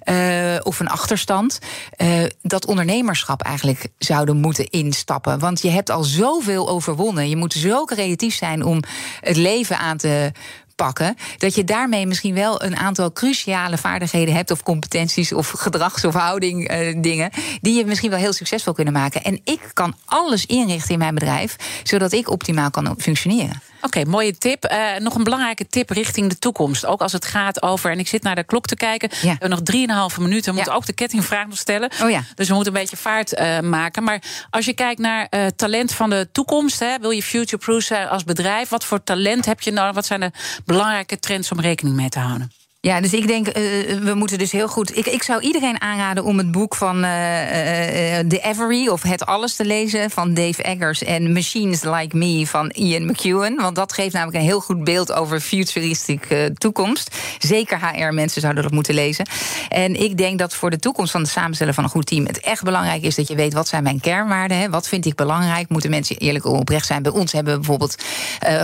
[0.05, 1.59] Uh, of een achterstand,
[1.99, 5.39] uh, dat ondernemerschap eigenlijk zouden moeten instappen.
[5.39, 7.29] Want je hebt al zoveel overwonnen.
[7.29, 8.83] Je moet zo creatief zijn om
[9.21, 10.33] het leven aan te
[10.77, 11.17] pakken.
[11.39, 16.15] Dat je daarmee misschien wel een aantal cruciale vaardigheden hebt, of competenties, of gedrags- of
[16.15, 19.23] houding uh, dingen, die je misschien wel heel succesvol kunnen maken.
[19.23, 23.63] En ik kan alles inrichten in mijn bedrijf, zodat ik optimaal kan functioneren.
[23.77, 24.73] Oké, okay, mooie tip.
[24.73, 26.87] Uh, nog een belangrijke tip richting de toekomst.
[26.87, 27.91] Ook als het gaat over.
[27.91, 29.09] En ik zit naar de klok te kijken.
[29.13, 29.19] Ja.
[29.21, 30.51] We hebben nog drieënhalve minuten.
[30.51, 31.91] We moeten ook de kettingvraag nog stellen.
[32.03, 32.23] Oh ja.
[32.35, 34.03] Dus we moeten een beetje vaart uh, maken.
[34.03, 36.81] Maar als je kijkt naar uh, talent van de toekomst.
[36.81, 38.69] Hè, wil je future-proof zijn als bedrijf?
[38.69, 39.95] Wat voor talent heb je nodig?
[39.95, 40.31] Wat zijn de
[40.65, 42.53] belangrijke trends om rekening mee te houden?
[42.87, 43.55] Ja, dus ik denk, uh,
[44.03, 44.97] we moeten dus heel goed.
[44.97, 49.27] Ik, ik zou iedereen aanraden om het boek van uh, uh, The Every of Het
[49.27, 53.57] Alles te lezen van Dave Eggers en Machines Like Me van Ian McEwan.
[53.57, 57.17] Want dat geeft namelijk een heel goed beeld over futuristische toekomst.
[57.39, 59.27] Zeker HR-mensen zouden dat moeten lezen.
[59.69, 62.41] En ik denk dat voor de toekomst van het samenstellen van een goed team het
[62.41, 64.59] echt belangrijk is dat je weet wat zijn mijn kernwaarden.
[64.59, 64.71] Hè?
[64.71, 65.69] Wat vind ik belangrijk?
[65.69, 67.03] Moeten mensen eerlijk oprecht zijn?
[67.03, 68.03] Bij ons hebben we bijvoorbeeld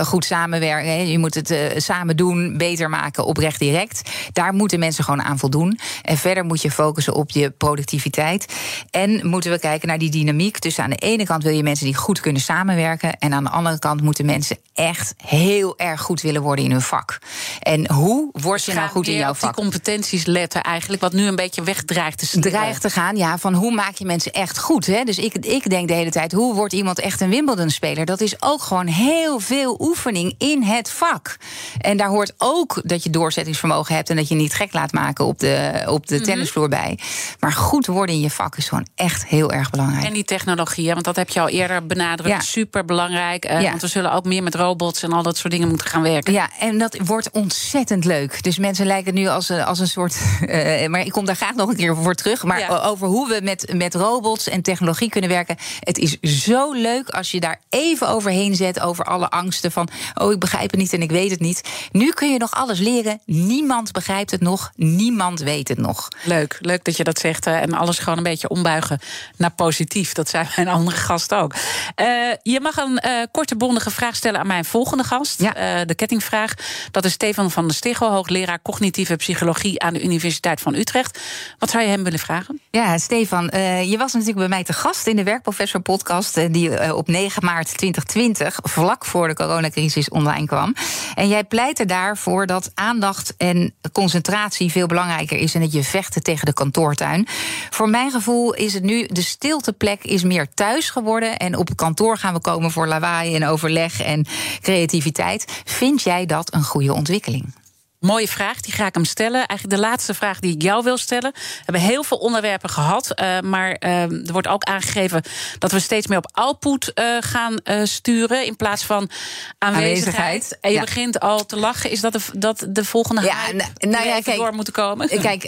[0.03, 0.91] goed samenwerken.
[0.91, 1.01] Hè?
[1.01, 4.11] Je moet het samen doen, beter maken, oprecht direct.
[4.33, 5.79] Daar moeten mensen gewoon aan voldoen.
[6.01, 8.53] En verder moet je focussen op je productiviteit.
[8.89, 10.61] En moeten we kijken naar die dynamiek.
[10.61, 13.17] Dus aan de ene kant wil je mensen die goed kunnen samenwerken.
[13.19, 16.81] En aan de andere kant moeten mensen echt heel erg goed willen worden in hun
[16.81, 17.19] vak.
[17.59, 19.55] En hoe word je nou goed in jouw vak?
[19.55, 22.39] Die competenties letten eigenlijk, wat nu een beetje wegdreigt te.
[22.39, 23.37] Dreigt te gaan, ja.
[23.37, 24.85] Van hoe maak je mensen echt goed?
[24.85, 25.03] Hè?
[25.03, 28.05] Dus ik, ik denk de hele tijd, hoe wordt iemand echt een Wimbledon-speler?
[28.05, 31.37] Dat is ook gewoon heel veel oefening in het vak.
[31.77, 35.25] En daar hoort ook dat je doorzettingsvermogen hebt en dat je niet gek laat maken
[35.25, 36.99] op de, op de tennisvloer bij.
[37.39, 40.05] Maar goed worden in je vak is gewoon echt heel erg belangrijk.
[40.05, 42.29] En die technologie, want dat heb je al eerder benadrukt.
[42.29, 42.39] Ja.
[42.39, 43.45] Super belangrijk.
[43.45, 43.69] Uh, ja.
[43.69, 46.33] Want we zullen ook meer met robots en al dat soort dingen moeten gaan werken.
[46.33, 48.43] Ja, en dat wordt ontzettend leuk.
[48.43, 50.17] Dus mensen lijken nu als, als een soort.
[50.41, 52.43] Uh, maar ik kom daar graag nog een keer voor terug.
[52.43, 52.77] Maar ja.
[52.77, 55.57] over hoe we met, met robots en technologie kunnen werken.
[55.79, 58.79] Het is zo leuk als je daar even overheen zet.
[58.79, 59.87] Over alle angsten van.
[60.13, 61.61] Oh, ik begrijp het niet en ik weet het niet.
[61.91, 63.21] Nu kun je nog alles leren.
[63.25, 64.71] Niemand begrijpt het nog.
[64.75, 66.07] Niemand weet het nog.
[66.23, 67.45] Leuk, leuk dat je dat zegt.
[67.45, 68.99] En alles gewoon een beetje ombuigen
[69.37, 70.13] naar positief.
[70.13, 71.53] Dat zijn mijn andere gasten ook.
[71.53, 72.07] Uh,
[72.41, 75.41] je mag een uh, korte, bondige vraag stellen aan mijn volgende gast.
[75.41, 75.85] Ja.
[75.85, 76.53] de kettingvraag.
[76.91, 81.19] Dat is Stefan van der Stichel, hoogleraar cognitieve psychologie aan de Universiteit van Utrecht.
[81.59, 82.61] Wat zou je hem willen vragen?
[82.71, 83.49] Ja, Stefan,
[83.87, 86.53] je was natuurlijk bij mij te gast in de Werkprofessor podcast.
[86.53, 90.75] die op 9 maart 2020, vlak voor de coronacrisis, online kwam.
[91.15, 95.55] En jij pleitte daarvoor dat aandacht en concentratie veel belangrijker is...
[95.55, 97.27] en dat je vechten tegen de kantoortuin.
[97.69, 101.37] Voor mijn gevoel is het nu, de stilteplek is meer thuis geworden...
[101.37, 104.25] en op het kantoor gaan we komen voor lawaai en overleg en
[104.61, 105.61] creativiteit.
[105.65, 107.62] Vind jij dat een goede ontwikkeling?
[108.03, 109.47] Mooie vraag, die ga ik hem stellen.
[109.47, 111.31] Eigenlijk de laatste vraag die ik jou wil stellen.
[111.31, 115.21] We hebben heel veel onderwerpen gehad, uh, maar uh, er wordt ook aangegeven
[115.59, 119.09] dat we steeds meer op output uh, gaan sturen in plaats van
[119.57, 120.17] aanwezigheid.
[120.17, 120.83] aanwezigheid en je ja.
[120.83, 121.91] begint al te lachen.
[121.91, 123.35] Is dat de, dat de volgende ja,
[123.79, 125.07] nou ja, kijk, door moeten komen?
[125.07, 125.41] Kijk,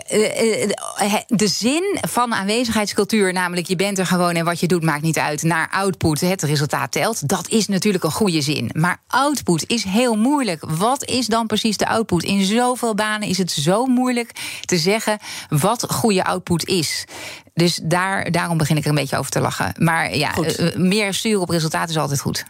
[1.28, 5.18] de zin van aanwezigheidscultuur, namelijk je bent er gewoon en wat je doet maakt niet
[5.18, 8.70] uit, naar output, het resultaat telt, dat is natuurlijk een goede zin.
[8.74, 10.64] Maar output is heel moeilijk.
[10.68, 12.24] Wat is dan precies de output?
[12.24, 14.32] In zoveel banen is het zo moeilijk
[14.66, 15.18] te zeggen
[15.50, 17.06] wat goede output is.
[17.54, 19.74] Dus daar, daarom begin ik er een beetje over te lachen.
[19.78, 22.46] Maar ja, uh, meer sturen op resultaten is altijd goed.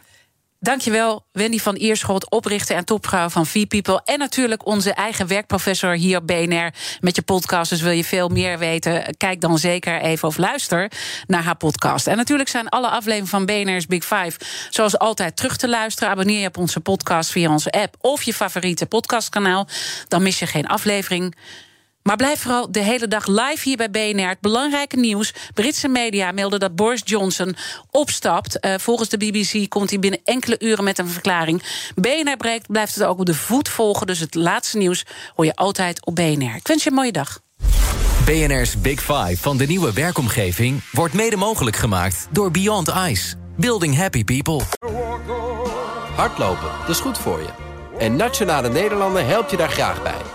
[0.65, 4.01] Dankjewel, Wendy van Ierschot, oprichter en topvrouw van V-People.
[4.05, 7.69] En natuurlijk onze eigen werkprofessor hier op BNR met je podcast.
[7.69, 10.91] Dus wil je veel meer weten, kijk dan zeker even of luister
[11.27, 12.07] naar haar podcast.
[12.07, 14.39] En natuurlijk zijn alle afleveringen van BNR's Big Five
[14.69, 16.09] zoals altijd terug te luisteren.
[16.09, 19.67] Abonneer je op onze podcast via onze app of je favoriete podcastkanaal.
[20.07, 21.35] Dan mis je geen aflevering.
[22.07, 24.27] Maar blijf vooral de hele dag live hier bij BNR.
[24.27, 25.33] Het belangrijke nieuws.
[25.53, 27.55] Britse media melden dat Boris Johnson
[27.91, 28.57] opstapt.
[28.65, 31.63] Uh, volgens de BBC komt hij binnen enkele uren met een verklaring.
[31.95, 34.07] BNR breekt, blijft het ook op de voet volgen.
[34.07, 36.55] Dus het laatste nieuws hoor je altijd op BNR.
[36.55, 37.39] Ik wens je een mooie dag.
[38.25, 40.81] BNR's Big Five van de nieuwe werkomgeving...
[40.91, 43.35] wordt mede mogelijk gemaakt door Beyond Ice.
[43.57, 44.61] Building happy people.
[46.15, 47.49] Hardlopen, dat is goed voor je.
[47.97, 50.34] En Nationale Nederlanden helpt je daar graag bij.